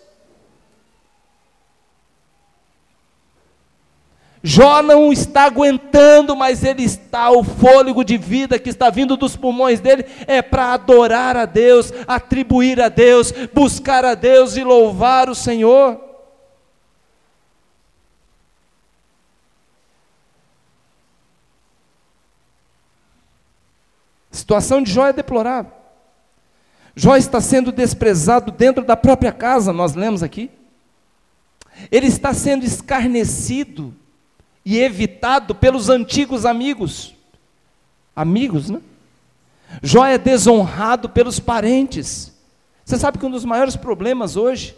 [4.47, 9.35] Jó não está aguentando, mas ele está, o fôlego de vida que está vindo dos
[9.35, 15.31] pulmões dele é para adorar a Deus, atribuir a Deus, buscar a Deus e louvar
[15.31, 16.04] o Senhor.
[24.35, 25.71] A situação de Jó é deplorável.
[26.93, 30.51] Jó está sendo desprezado dentro da própria casa, nós lemos aqui.
[31.89, 33.95] Ele está sendo escarnecido
[34.65, 37.15] e evitado pelos antigos amigos.
[38.13, 38.81] Amigos, né?
[39.81, 42.33] Jó é desonrado pelos parentes.
[42.83, 44.75] Você sabe que um dos maiores problemas hoje,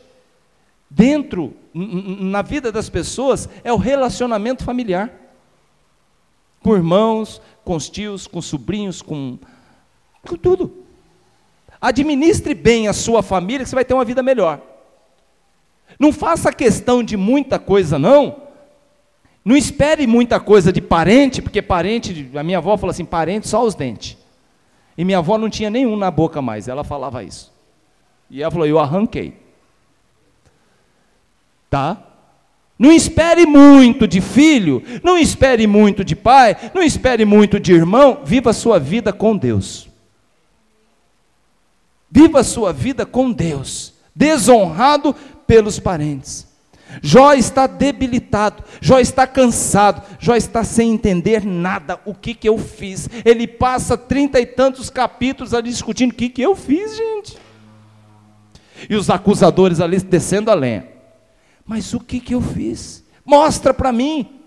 [0.88, 5.10] dentro, na vida das pessoas, é o relacionamento familiar.
[6.68, 9.40] Com irmãos, com os tios, com sobrinhos, com,
[10.22, 10.84] com tudo.
[11.80, 14.60] Administre bem a sua família, que você vai ter uma vida melhor.
[15.98, 18.42] Não faça questão de muita coisa, não,
[19.46, 23.64] não espere muita coisa de parente, porque parente, a minha avó falou assim: parente só
[23.64, 24.18] os dentes.
[24.98, 27.50] E minha avó não tinha nenhum na boca mais, ela falava isso.
[28.30, 29.40] E ela falou: eu arranquei.
[31.70, 32.07] Tá?
[32.78, 38.22] Não espere muito de filho, não espere muito de pai, não espere muito de irmão,
[38.24, 39.90] viva a sua vida com Deus.
[42.10, 45.16] Viva a sua vida com Deus, desonrado
[45.48, 46.46] pelos parentes.
[47.02, 52.00] Jó está debilitado, Jó está cansado, Jó está sem entender nada.
[52.06, 53.10] O que, que eu fiz?
[53.26, 57.38] Ele passa trinta e tantos capítulos ali discutindo: o que, que eu fiz, gente?
[58.90, 60.97] E os acusadores ali descendo a lenha.
[61.68, 63.04] Mas o que, que eu fiz?
[63.26, 64.42] Mostra para mim.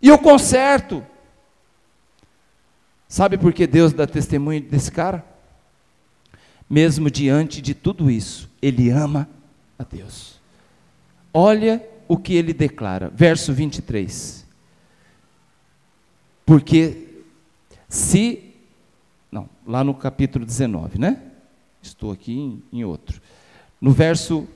[0.00, 1.04] E eu conserto.
[3.08, 5.24] Sabe por que Deus dá testemunho desse cara?
[6.68, 9.28] Mesmo diante de tudo isso, ele ama
[9.76, 10.40] a Deus.
[11.34, 14.46] Olha o que ele declara, verso 23.
[16.46, 17.24] Porque
[17.88, 18.54] se.
[19.30, 21.20] Não, lá no capítulo 19, né?
[21.82, 23.20] Estou aqui em, em outro.
[23.80, 24.46] No verso,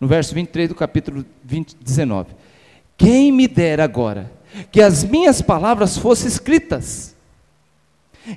[0.00, 2.34] no verso 23 do capítulo 20, 19.
[2.96, 4.32] Quem me dera agora
[4.72, 7.14] que as minhas palavras fossem escritas.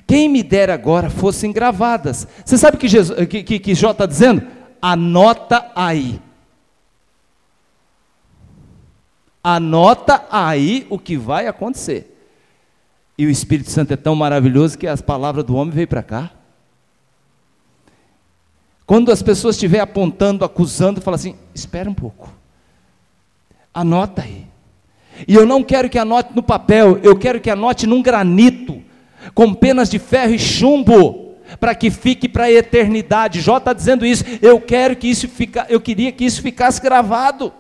[0.08, 2.28] Quem me dera agora fossem gravadas.
[2.46, 2.88] Você sabe que,
[3.28, 4.46] que, que, que Jó está dizendo?
[4.82, 6.22] Anota aí.
[9.44, 12.10] Anota aí o que vai acontecer.
[13.18, 16.32] E o Espírito Santo é tão maravilhoso que as palavras do homem veio para cá.
[18.94, 22.32] Quando as pessoas estiverem apontando, acusando, fala assim: espera um pouco.
[23.74, 24.46] Anota aí.
[25.28, 28.84] E eu não quero que anote no papel, eu quero que anote num granito,
[29.34, 33.42] com penas de ferro e chumbo, para que fique para a eternidade.
[33.42, 34.26] Jó está dizendo isso.
[34.40, 37.52] Eu quero que isso fica, eu queria que isso ficasse gravado.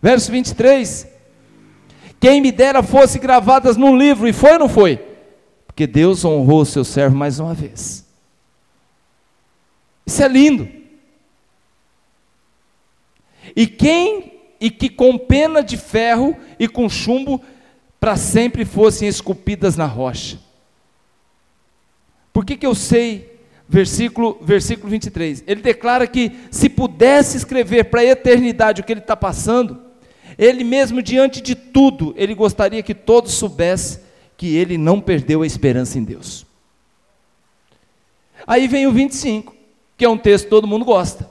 [0.00, 1.08] Verso 23.
[2.20, 5.04] Quem me dera fosse gravadas num livro, e foi ou não foi?
[5.66, 8.03] Porque Deus honrou o seu servo mais uma vez.
[10.06, 10.68] Isso é lindo.
[13.54, 17.42] E quem, e que com pena de ferro e com chumbo,
[18.00, 20.38] para sempre fossem esculpidas na rocha.
[22.32, 23.34] Por que, que eu sei
[23.68, 25.44] versículo, versículo 23.
[25.46, 29.80] Ele declara que se pudesse escrever para a eternidade o que ele está passando,
[30.36, 34.02] ele mesmo, diante de tudo, ele gostaria que todos soubessem
[34.36, 36.44] que ele não perdeu a esperança em Deus.
[38.46, 39.54] Aí vem o 25,
[39.96, 41.30] que é um texto que todo mundo gosta,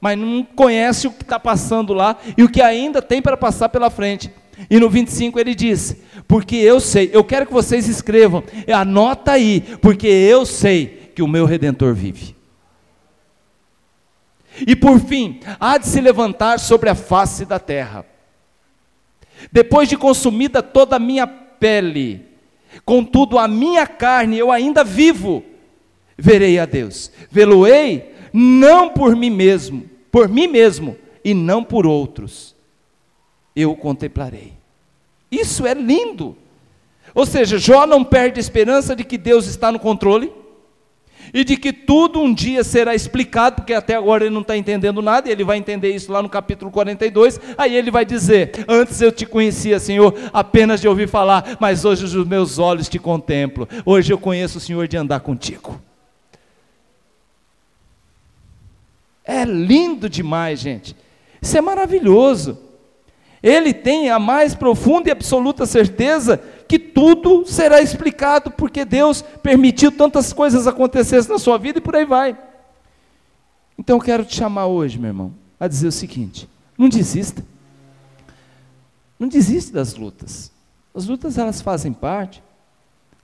[0.00, 3.68] mas não conhece o que está passando lá e o que ainda tem para passar
[3.68, 4.30] pela frente.
[4.70, 5.96] E no 25 ele diz:
[6.28, 8.42] Porque eu sei, eu quero que vocês escrevam,
[8.72, 12.34] anota aí, porque eu sei que o meu redentor vive.
[14.66, 18.06] E por fim, há de se levantar sobre a face da terra
[19.50, 22.24] Depois de consumida toda a minha pele,
[22.84, 25.42] contudo a minha carne eu ainda vivo,
[26.16, 27.10] verei a Deus.
[27.30, 32.54] Vê-lo-ei não por mim mesmo, por mim mesmo e não por outros.
[33.54, 34.52] Eu o contemplarei.
[35.30, 36.36] Isso é lindo.
[37.14, 40.32] Ou seja, Jó não perde a esperança de que Deus está no controle
[41.32, 45.00] e de que tudo um dia será explicado, porque até agora ele não está entendendo
[45.00, 47.40] nada, e ele vai entender isso lá no capítulo 42.
[47.56, 52.04] Aí ele vai dizer: Antes eu te conhecia, Senhor, apenas de ouvir falar, mas hoje
[52.04, 53.68] os meus olhos te contemplo.
[53.84, 55.80] Hoje eu conheço o Senhor de andar contigo.
[59.24, 60.94] É lindo demais, gente.
[61.40, 62.58] Isso é maravilhoso.
[63.42, 69.92] Ele tem a mais profunda e absoluta certeza que tudo será explicado, porque Deus permitiu
[69.92, 72.36] tantas coisas acontecerem na sua vida e por aí vai.
[73.78, 77.44] Então eu quero te chamar hoje, meu irmão, a dizer o seguinte: não desista.
[79.18, 80.50] Não desiste das lutas.
[80.94, 82.42] As lutas elas fazem parte.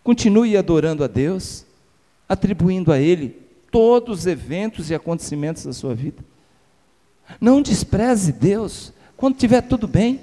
[0.03, 1.65] Continue adorando a Deus,
[2.29, 6.25] atribuindo a Ele todos os eventos e acontecimentos da sua vida.
[7.41, 10.21] Não despreze Deus quando tiver tudo bem.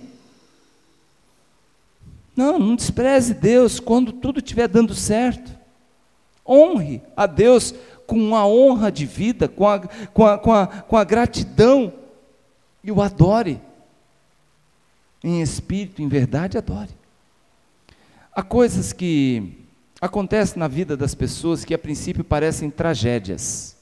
[2.35, 5.55] Não, não despreze Deus quando tudo estiver dando certo.
[6.47, 7.73] Honre a Deus
[8.05, 11.93] com a honra de vida, com a, com a, com a, com a gratidão,
[12.83, 13.59] e o adore.
[15.23, 16.91] Em espírito, em verdade, adore.
[18.33, 19.66] Há coisas que
[19.99, 23.75] acontecem na vida das pessoas que a princípio parecem tragédias.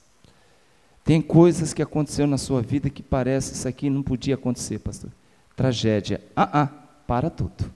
[1.04, 5.12] Tem coisas que aconteceram na sua vida que parece isso aqui não podia acontecer, pastor.
[5.56, 6.22] Tragédia.
[6.36, 6.70] Ah, ah,
[7.06, 7.72] para tudo.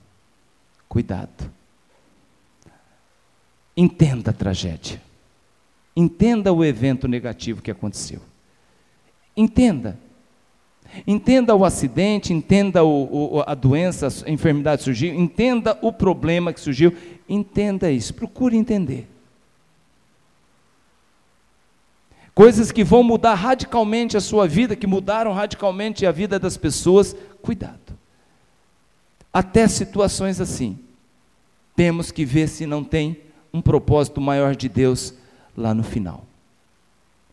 [0.88, 1.50] Cuidado.
[3.76, 5.00] Entenda a tragédia.
[5.94, 8.20] Entenda o evento negativo que aconteceu.
[9.36, 9.96] Entenda.
[11.06, 16.52] Entenda o acidente, entenda o, o, a doença, a enfermidade que surgiu, entenda o problema
[16.52, 16.92] que surgiu,
[17.30, 19.08] entenda isso, procure entender.
[22.34, 27.14] Coisas que vão mudar radicalmente a sua vida, que mudaram radicalmente a vida das pessoas,
[27.40, 27.78] cuidado.
[29.32, 30.78] Até situações assim,
[31.76, 33.20] temos que ver se não tem
[33.52, 35.14] um propósito maior de Deus
[35.56, 36.24] lá no final.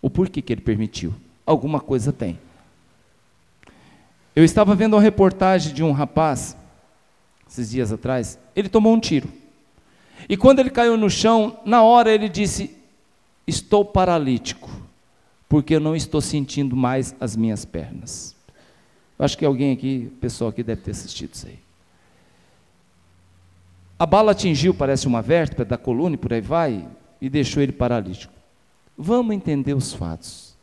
[0.02, 1.14] O porquê que ele permitiu?
[1.45, 2.39] Alguma coisa tem.
[4.36, 6.56] Eu estava vendo uma reportagem de um rapaz,
[7.50, 9.28] esses dias atrás, ele tomou um tiro.
[10.30, 12.75] E quando ele caiu no chão, na hora ele disse:
[13.45, 14.69] Estou paralítico,
[15.47, 18.36] porque eu não estou sentindo mais as minhas pernas.
[19.17, 21.59] Eu acho que alguém aqui, pessoal aqui deve ter assistido isso aí.
[23.97, 26.88] A bala atingiu, parece uma vértebra da coluna e por aí vai,
[27.19, 28.34] e deixou ele paralítico.
[28.95, 30.55] Vamos entender os fatos.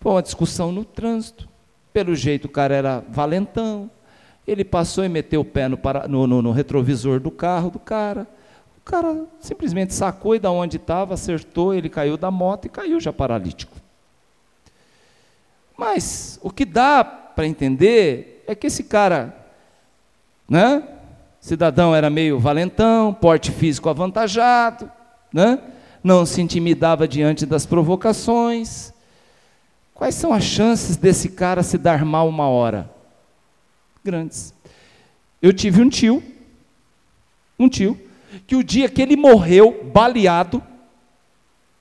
[0.00, 1.48] Foi uma discussão no trânsito.
[1.92, 3.90] Pelo jeito o cara era valentão.
[4.46, 5.78] Ele passou e meteu o pé no,
[6.08, 8.26] no, no, no retrovisor do carro do cara.
[8.86, 13.00] O cara simplesmente sacou e da onde estava, acertou, ele caiu da moto e caiu
[13.00, 13.76] já paralítico.
[15.76, 19.36] Mas o que dá para entender é que esse cara,
[20.48, 20.84] né?
[21.40, 24.88] Cidadão era meio valentão, porte físico avantajado,
[25.32, 25.58] né?
[26.06, 28.92] não se intimidava diante das provocações.
[29.92, 32.88] Quais são as chances desse cara se dar mal uma hora?
[34.04, 34.54] Grandes.
[35.42, 36.22] Eu tive um tio,
[37.58, 38.05] um tio,
[38.46, 40.62] que o dia que ele morreu, baleado,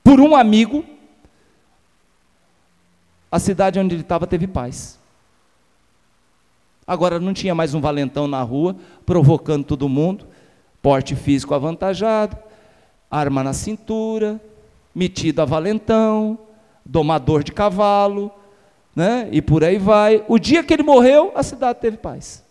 [0.03, 0.85] por um amigo,
[3.31, 4.99] a cidade onde ele estava teve paz.
[6.87, 8.75] Agora não tinha mais um valentão na rua
[9.05, 10.27] provocando todo mundo,
[10.81, 12.37] porte físico avantajado,
[13.09, 14.39] arma na cintura,
[14.93, 16.37] metido a valentão,
[16.85, 18.31] domador de cavalo,
[18.95, 19.27] né?
[19.31, 20.23] E por aí vai.
[20.27, 22.45] O dia que ele morreu, a cidade teve paz.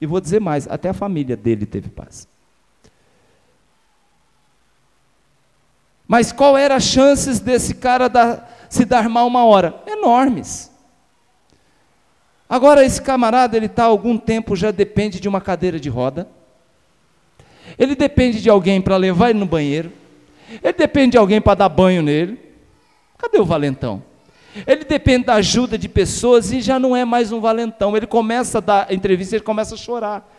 [0.00, 2.28] E vou dizer mais, até a família dele teve paz.
[6.06, 8.10] Mas qual era as chances desse cara
[8.68, 9.82] se dar mal uma hora?
[9.86, 10.70] Enormes.
[12.48, 16.28] Agora, esse camarada, ele está algum tempo, já depende de uma cadeira de roda.
[17.78, 19.90] Ele depende de alguém para levar ele no banheiro.
[20.62, 22.38] Ele depende de alguém para dar banho nele.
[23.16, 24.02] Cadê o valentão?
[24.66, 27.96] Ele depende da ajuda de pessoas e já não é mais um valentão.
[27.96, 30.30] Ele começa a dar entrevista, ele começa a chorar.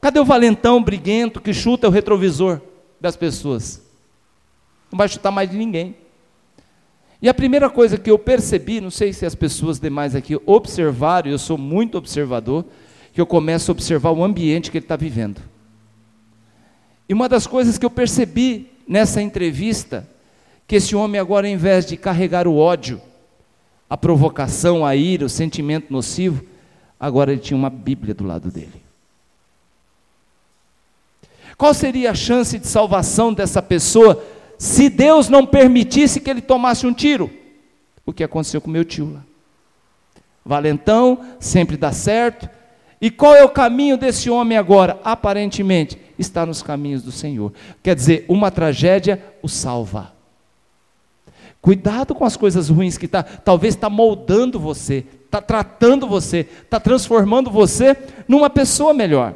[0.00, 2.60] Cadê o valentão briguento que chuta o retrovisor
[3.00, 3.82] das pessoas?
[4.90, 5.96] Não vai chutar mais de ninguém.
[7.20, 11.30] E a primeira coisa que eu percebi, não sei se as pessoas demais aqui observaram,
[11.30, 12.64] eu sou muito observador,
[13.12, 15.40] que eu começo a observar o ambiente que ele está vivendo.
[17.08, 20.08] E uma das coisas que eu percebi nessa entrevista,
[20.66, 23.00] que esse homem agora, ao invés de carregar o ódio,
[23.88, 26.44] a provocação, a ira, o sentimento nocivo,
[26.98, 28.85] agora ele tinha uma Bíblia do lado dele.
[31.56, 34.22] Qual seria a chance de salvação dessa pessoa
[34.58, 37.30] se Deus não permitisse que ele tomasse um tiro?
[38.04, 39.22] O que aconteceu com meu tio lá.
[40.44, 42.48] Valentão, sempre dá certo.
[43.00, 45.00] E qual é o caminho desse homem agora?
[45.02, 47.52] Aparentemente, está nos caminhos do Senhor.
[47.82, 50.12] Quer dizer, uma tragédia o salva.
[51.60, 56.78] Cuidado com as coisas ruins que está, talvez está moldando você, está tratando você, está
[56.78, 57.96] transformando você
[58.28, 59.34] numa pessoa melhor.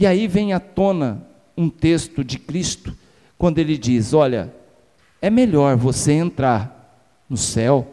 [0.00, 1.20] E aí vem à tona
[1.54, 2.96] um texto de Cristo,
[3.36, 4.50] quando ele diz: Olha,
[5.20, 7.86] é melhor você entrar no céu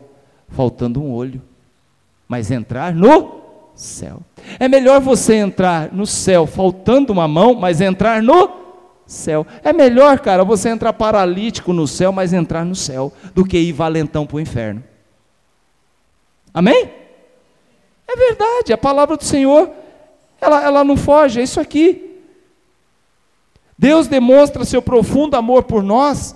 [0.47, 1.41] faltando um olho,
[2.25, 3.41] mas entrar no
[3.75, 4.21] céu.
[4.57, 8.51] É melhor você entrar no céu faltando uma mão, mas entrar no
[9.05, 9.45] céu.
[9.61, 13.73] É melhor, cara, você entrar paralítico no céu, mas entrar no céu, do que ir
[13.73, 14.81] valentão para o inferno.
[16.53, 16.89] Amém?
[18.07, 19.69] É verdade, a palavra do Senhor
[20.39, 22.21] ela, ela não foge, é isso aqui.
[23.77, 26.35] Deus demonstra seu profundo amor por nós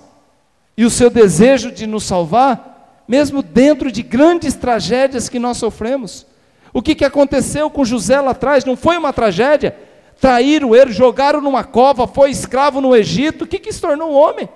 [0.76, 6.26] e o seu desejo de nos salvar, mesmo dentro de grandes tragédias que nós sofremos.
[6.72, 8.64] O que, que aconteceu com José lá atrás?
[8.64, 9.76] Não foi uma tragédia?
[10.20, 14.14] Traíram ele, jogaram numa cova, foi escravo no Egito, o que, que se tornou um
[14.14, 14.48] homem?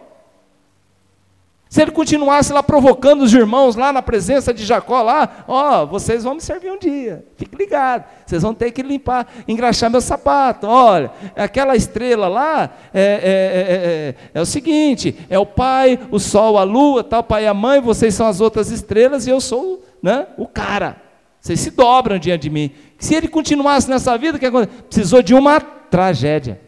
[1.69, 5.87] Se ele continuasse lá provocando os irmãos lá na presença de Jacó, lá, ó, oh,
[5.87, 10.01] vocês vão me servir um dia, fique ligado, vocês vão ter que limpar, engraxar meu
[10.01, 16.21] sapato, olha, aquela estrela lá é, é, é, é, o seguinte, é o pai, o
[16.21, 19.41] sol, a lua, tal, pai e a mãe, vocês são as outras estrelas e eu
[19.41, 21.03] sou né, o cara,
[21.41, 22.71] vocês se dobram diante de mim.
[22.97, 24.51] Se ele continuasse nessa vida, que
[24.89, 26.66] precisou de uma tragédia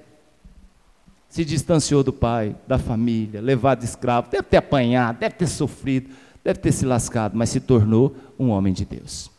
[1.29, 6.11] se distanciou do pai, da família, levado escravo, deve ter apanhado, deve ter sofrido,
[6.43, 9.31] deve ter se lascado, mas se tornou um homem de Deus.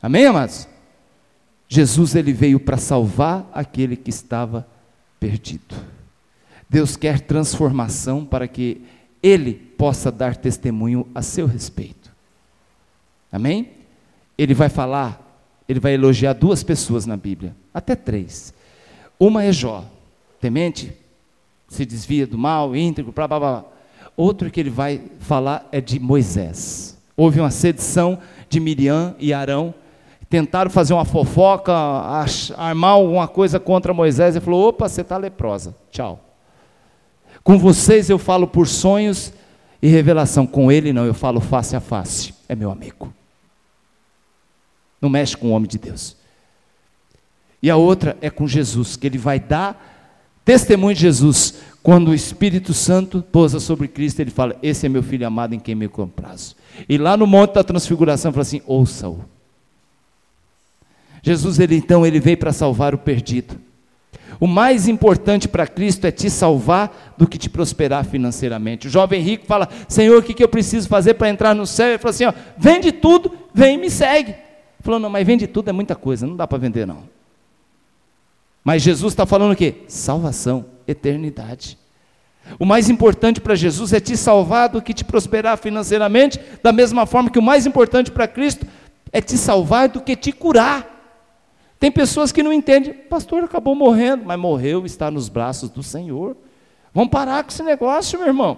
[0.00, 0.68] Amém, amados?
[1.68, 4.66] Jesus ele veio para salvar aquele que estava
[5.18, 5.74] perdido.
[6.68, 8.82] Deus quer transformação para que
[9.22, 12.10] ele possa dar testemunho a seu respeito.
[13.30, 13.70] Amém?
[14.36, 15.20] Ele vai falar,
[15.68, 18.52] ele vai elogiar duas pessoas na Bíblia, até três.
[19.18, 19.84] Uma é Jó,
[20.42, 20.92] temente,
[21.68, 23.64] se desvia do mal, íntegro, blá blá blá.
[24.16, 26.98] Outro que ele vai falar é de Moisés.
[27.16, 28.18] Houve uma sedição
[28.48, 29.72] de Miriam e Arão,
[30.28, 31.72] tentaram fazer uma fofoca,
[32.56, 36.18] armar alguma coisa contra Moisés, e falou: opa, você está leprosa, tchau.
[37.44, 39.32] Com vocês eu falo por sonhos
[39.80, 43.14] e revelação, com ele não, eu falo face a face, é meu amigo.
[45.00, 46.16] Não mexe com o homem de Deus.
[47.62, 49.91] E a outra é com Jesus, que ele vai dar
[50.44, 55.02] Testemunho de Jesus, quando o Espírito Santo pousa sobre Cristo, ele fala: Esse é meu
[55.02, 56.56] filho amado em quem me comprazo.
[56.88, 59.24] E lá no Monte da Transfiguração, fala assim: Ouça-o.
[61.22, 63.56] Jesus, ele então, ele veio para salvar o perdido.
[64.40, 68.88] O mais importante para Cristo é te salvar do que te prosperar financeiramente.
[68.88, 71.90] O jovem rico fala: Senhor, o que, que eu preciso fazer para entrar no céu?
[71.90, 74.34] Ele fala assim: ó, vende tudo, vem e me segue.
[74.80, 77.21] Falou: Não, mas vende tudo é muita coisa, não dá para vender não.
[78.64, 79.82] Mas Jesus está falando o quê?
[79.88, 81.78] Salvação, eternidade.
[82.58, 87.06] O mais importante para Jesus é te salvar do que te prosperar financeiramente, da mesma
[87.06, 88.66] forma que o mais importante para Cristo
[89.12, 90.88] é te salvar do que te curar.
[91.78, 96.36] Tem pessoas que não entendem, pastor acabou morrendo, mas morreu, está nos braços do Senhor.
[96.94, 98.52] Vamos parar com esse negócio, meu irmão.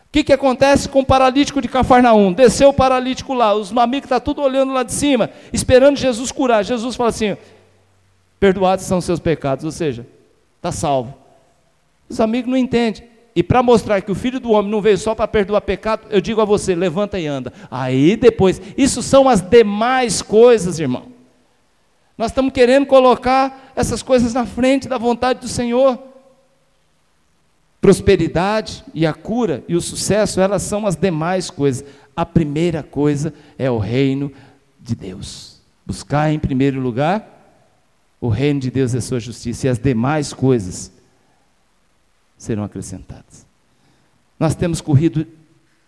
[0.00, 2.32] O que, que acontece com o paralítico de Cafarnaum?
[2.32, 6.32] Desceu o paralítico lá, os amigos estão tá tudo olhando lá de cima, esperando Jesus
[6.32, 6.64] curar.
[6.64, 7.36] Jesus fala assim:
[8.40, 10.06] perdoados são os seus pecados, ou seja,
[10.56, 11.14] está salvo.
[12.08, 13.08] Os amigos não entendem.
[13.36, 16.20] E para mostrar que o filho do homem não veio só para perdoar pecado, eu
[16.20, 17.52] digo a você: levanta e anda.
[17.70, 21.04] Aí depois, isso são as demais coisas, irmão.
[22.18, 25.98] Nós estamos querendo colocar essas coisas na frente da vontade do Senhor.
[27.80, 31.84] Prosperidade e a cura e o sucesso, elas são as demais coisas.
[32.14, 34.30] A primeira coisa é o reino
[34.78, 35.60] de Deus.
[35.86, 37.39] Buscar em primeiro lugar
[38.20, 40.92] o reino de Deus é sua justiça e as demais coisas
[42.36, 43.46] serão acrescentadas.
[44.38, 45.26] Nós temos corrido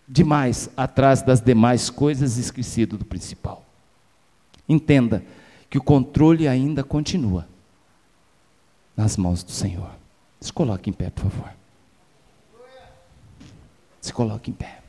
[0.07, 3.65] demais atrás das demais coisas esquecido do principal.
[4.67, 5.23] Entenda
[5.69, 7.47] que o controle ainda continua
[8.95, 9.91] nas mãos do Senhor.
[10.39, 11.53] Se coloque em pé, por favor.
[14.01, 14.81] Se coloque em pé.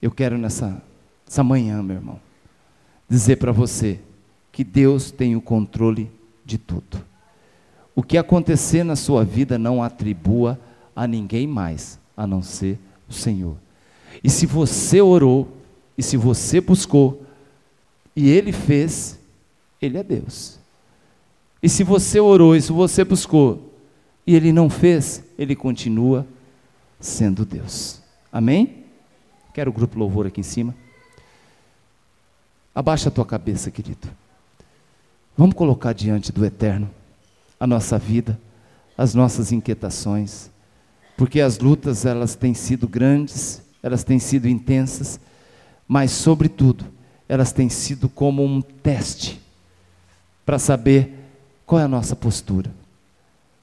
[0.00, 0.82] Eu quero nessa,
[1.24, 2.20] nessa manhã, meu irmão,
[3.08, 4.00] dizer para você
[4.56, 6.10] que Deus tem o controle
[6.42, 7.04] de tudo.
[7.94, 10.58] O que acontecer na sua vida não atribua
[10.94, 13.58] a ninguém mais a não ser o Senhor.
[14.24, 15.46] E se você orou,
[15.98, 17.22] e se você buscou,
[18.16, 19.20] e ele fez,
[19.78, 20.58] ele é Deus.
[21.62, 23.74] E se você orou, e se você buscou,
[24.26, 26.26] e ele não fez, ele continua
[26.98, 28.00] sendo Deus.
[28.32, 28.86] Amém?
[29.52, 30.74] Quero o grupo louvor aqui em cima.
[32.74, 34.08] Abaixa a tua cabeça, querido.
[35.36, 36.88] Vamos colocar diante do Eterno
[37.60, 38.40] a nossa vida,
[38.96, 40.50] as nossas inquietações,
[41.14, 45.20] porque as lutas elas têm sido grandes, elas têm sido intensas,
[45.86, 46.86] mas sobretudo
[47.28, 49.38] elas têm sido como um teste
[50.46, 51.12] para saber
[51.66, 52.70] qual é a nossa postura.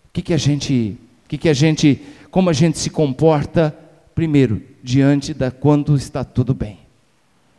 [0.05, 0.95] O que, que a gente,
[1.27, 1.99] que, que a gente,
[2.29, 3.75] como a gente se comporta
[4.13, 6.77] primeiro diante da quando está tudo bem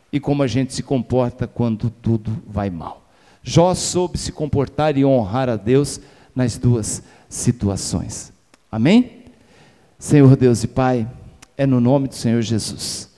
[0.09, 3.04] e como a gente se comporta quando tudo vai mal.
[3.47, 6.01] Jó soube se comportar e honrar a Deus
[6.35, 8.33] nas duas situações.
[8.71, 9.23] Amém?
[9.99, 11.07] Senhor Deus e Pai,
[11.55, 13.15] é no nome do Senhor Jesus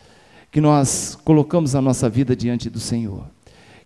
[0.51, 3.25] que nós colocamos a nossa vida diante do Senhor.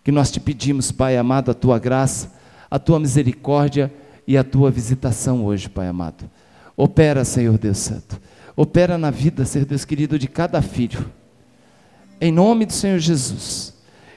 [0.03, 2.31] Que nós te pedimos, Pai amado, a tua graça,
[2.69, 3.93] a tua misericórdia
[4.25, 6.29] e a tua visitação hoje, Pai amado.
[6.77, 8.19] Opera, Senhor Deus Santo.
[8.55, 11.11] Opera na vida, Senhor Deus querido, de cada filho.
[12.21, 13.73] Em nome do Senhor Jesus.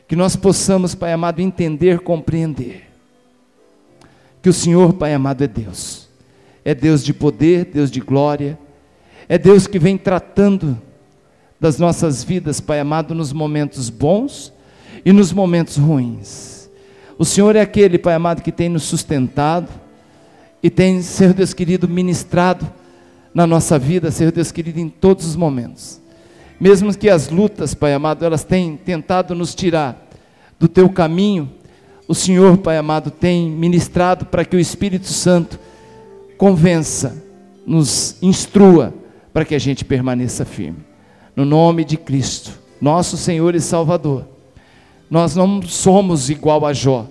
[0.06, 2.90] Que nós possamos, Pai amado, entender, compreender.
[4.42, 6.08] Que o Senhor, Pai amado, é Deus.
[6.64, 8.58] É Deus de poder, Deus de glória.
[9.28, 10.78] É Deus que vem tratando
[11.58, 14.52] das nossas vidas, Pai amado, nos momentos bons
[15.04, 16.68] e nos momentos ruins.
[17.18, 19.68] O Senhor é aquele, Pai amado, que tem nos sustentado
[20.62, 22.70] e tem, Senhor Deus querido, ministrado
[23.32, 26.00] na nossa vida, Senhor Deus querido, em todos os momentos.
[26.60, 30.08] Mesmo que as lutas, Pai amado, elas tenham tentado nos tirar
[30.58, 31.50] do teu caminho,
[32.06, 35.58] o Senhor, Pai amado, tem ministrado para que o Espírito Santo
[36.36, 37.22] convença,
[37.66, 38.92] nos instrua
[39.32, 40.78] para que a gente permaneça firme.
[41.34, 44.26] No nome de Cristo, nosso Senhor e Salvador.
[45.10, 47.06] Nós não somos igual a Jó.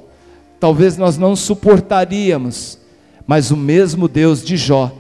[0.59, 2.79] Talvez nós não suportaríamos,
[3.25, 4.91] mas o mesmo Deus de Jó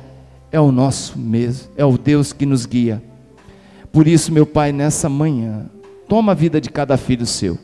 [0.51, 3.01] é o nosso mesmo, é o Deus que nos guia.
[3.93, 5.67] Por isso, meu Pai, nessa manhã,
[6.09, 7.59] toma a vida de cada filho seu.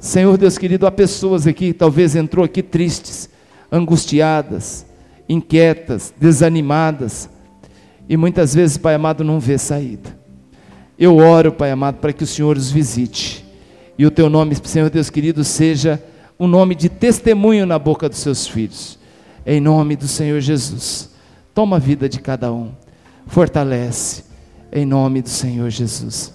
[0.00, 3.28] Senhor Deus querido, há pessoas aqui, talvez entrou aqui tristes,
[3.70, 4.86] angustiadas,
[5.28, 7.28] inquietas, desanimadas,
[8.08, 10.18] e muitas vezes, Pai amado, não vê saída.
[10.98, 13.44] Eu oro, Pai amado, para que o Senhor os visite,
[13.98, 16.02] e o teu nome, Senhor Deus querido, seja
[16.40, 18.98] um nome de testemunho na boca dos seus filhos,
[19.44, 21.10] em nome do Senhor Jesus.
[21.54, 22.72] Toma a vida de cada um,
[23.32, 24.24] fortalece,
[24.70, 26.34] em nome do Senhor Jesus.